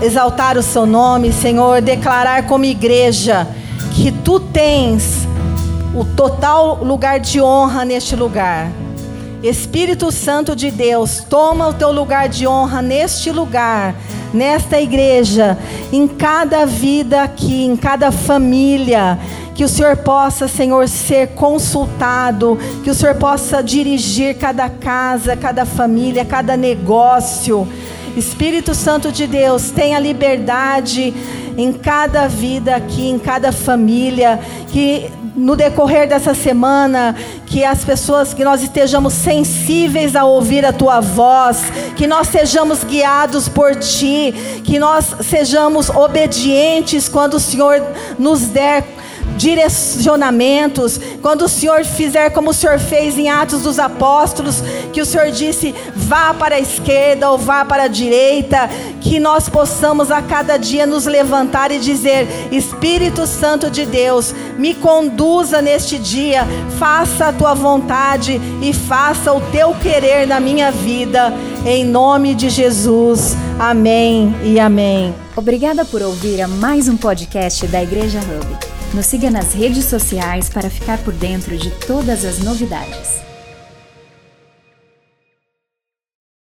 exaltar 0.00 0.56
o 0.56 0.62
seu 0.62 0.86
nome, 0.86 1.32
Senhor, 1.32 1.82
declarar 1.82 2.46
como 2.46 2.64
igreja 2.64 3.46
que 3.92 4.10
tu 4.10 4.40
tens 4.40 5.19
o 5.94 6.04
total 6.04 6.82
lugar 6.84 7.18
de 7.20 7.40
honra 7.40 7.84
neste 7.84 8.14
lugar. 8.14 8.70
Espírito 9.42 10.12
Santo 10.12 10.54
de 10.54 10.70
Deus, 10.70 11.24
toma 11.28 11.68
o 11.68 11.72
teu 11.72 11.90
lugar 11.90 12.28
de 12.28 12.46
honra 12.46 12.82
neste 12.82 13.30
lugar, 13.30 13.94
nesta 14.34 14.78
igreja, 14.80 15.56
em 15.90 16.06
cada 16.06 16.66
vida 16.66 17.22
aqui, 17.22 17.64
em 17.64 17.74
cada 17.76 18.12
família 18.12 19.18
que 19.60 19.64
o 19.64 19.68
Senhor 19.68 19.94
possa, 19.98 20.48
Senhor, 20.48 20.88
ser 20.88 21.28
consultado, 21.34 22.58
que 22.82 22.88
o 22.88 22.94
Senhor 22.94 23.14
possa 23.16 23.62
dirigir 23.62 24.38
cada 24.38 24.70
casa, 24.70 25.36
cada 25.36 25.66
família, 25.66 26.24
cada 26.24 26.56
negócio. 26.56 27.68
Espírito 28.16 28.74
Santo 28.74 29.12
de 29.12 29.26
Deus, 29.26 29.70
tenha 29.70 29.98
liberdade 29.98 31.12
em 31.58 31.74
cada 31.74 32.26
vida 32.26 32.74
aqui, 32.74 33.08
em 33.08 33.18
cada 33.18 33.52
família, 33.52 34.40
que 34.72 35.10
no 35.40 35.56
decorrer 35.56 36.06
dessa 36.06 36.34
semana, 36.34 37.16
que 37.46 37.64
as 37.64 37.82
pessoas, 37.84 38.34
que 38.34 38.44
nós 38.44 38.62
estejamos 38.62 39.14
sensíveis 39.14 40.14
a 40.14 40.24
ouvir 40.24 40.64
a 40.66 40.72
tua 40.72 41.00
voz, 41.00 41.62
que 41.96 42.06
nós 42.06 42.28
sejamos 42.28 42.84
guiados 42.84 43.48
por 43.48 43.74
ti, 43.76 44.34
que 44.62 44.78
nós 44.78 45.16
sejamos 45.22 45.88
obedientes 45.88 47.08
quando 47.08 47.34
o 47.34 47.40
Senhor 47.40 47.82
nos 48.18 48.42
der 48.48 48.84
direcionamentos, 49.36 51.00
quando 51.22 51.42
o 51.42 51.48
Senhor 51.48 51.84
fizer 51.84 52.30
como 52.30 52.50
o 52.50 52.54
Senhor 52.54 52.78
fez 52.78 53.18
em 53.18 53.30
Atos 53.30 53.62
dos 53.62 53.78
Apóstolos, 53.78 54.62
que 54.92 55.00
o 55.00 55.06
Senhor 55.06 55.30
disse, 55.30 55.74
vá 55.94 56.34
para 56.34 56.56
a 56.56 56.60
esquerda 56.60 57.30
ou 57.30 57.38
vá 57.38 57.64
para 57.64 57.84
a 57.84 57.88
direita, 57.88 58.68
que 59.00 59.18
nós 59.18 59.48
possamos 59.48 60.10
a 60.10 60.20
cada 60.20 60.56
dia 60.56 60.86
nos 60.86 61.06
levantar 61.06 61.70
e 61.70 61.78
dizer: 61.78 62.26
Espírito 62.52 63.26
Santo 63.26 63.70
de 63.70 63.86
Deus, 63.86 64.34
me 64.58 64.74
conduza 64.74 65.62
neste 65.62 65.98
dia, 65.98 66.46
faça 66.78 67.28
a 67.28 67.32
tua 67.32 67.54
vontade 67.54 68.40
e 68.62 68.72
faça 68.72 69.32
o 69.32 69.40
teu 69.52 69.74
querer 69.74 70.26
na 70.26 70.38
minha 70.40 70.70
vida, 70.70 71.32
em 71.64 71.84
nome 71.84 72.34
de 72.34 72.50
Jesus. 72.50 73.36
Amém 73.58 74.34
e 74.44 74.58
amém. 74.58 75.14
Obrigada 75.36 75.84
por 75.84 76.02
ouvir 76.02 76.40
a 76.40 76.48
mais 76.48 76.88
um 76.88 76.96
podcast 76.96 77.66
da 77.66 77.82
Igreja 77.82 78.20
Hub. 78.20 78.69
Nos 78.92 79.06
siga 79.06 79.30
nas 79.30 79.54
redes 79.54 79.84
sociais 79.84 80.48
para 80.48 80.68
ficar 80.68 80.98
por 80.98 81.14
dentro 81.14 81.56
de 81.56 81.70
todas 81.86 82.24
as 82.24 82.40
novidades. 82.40 83.29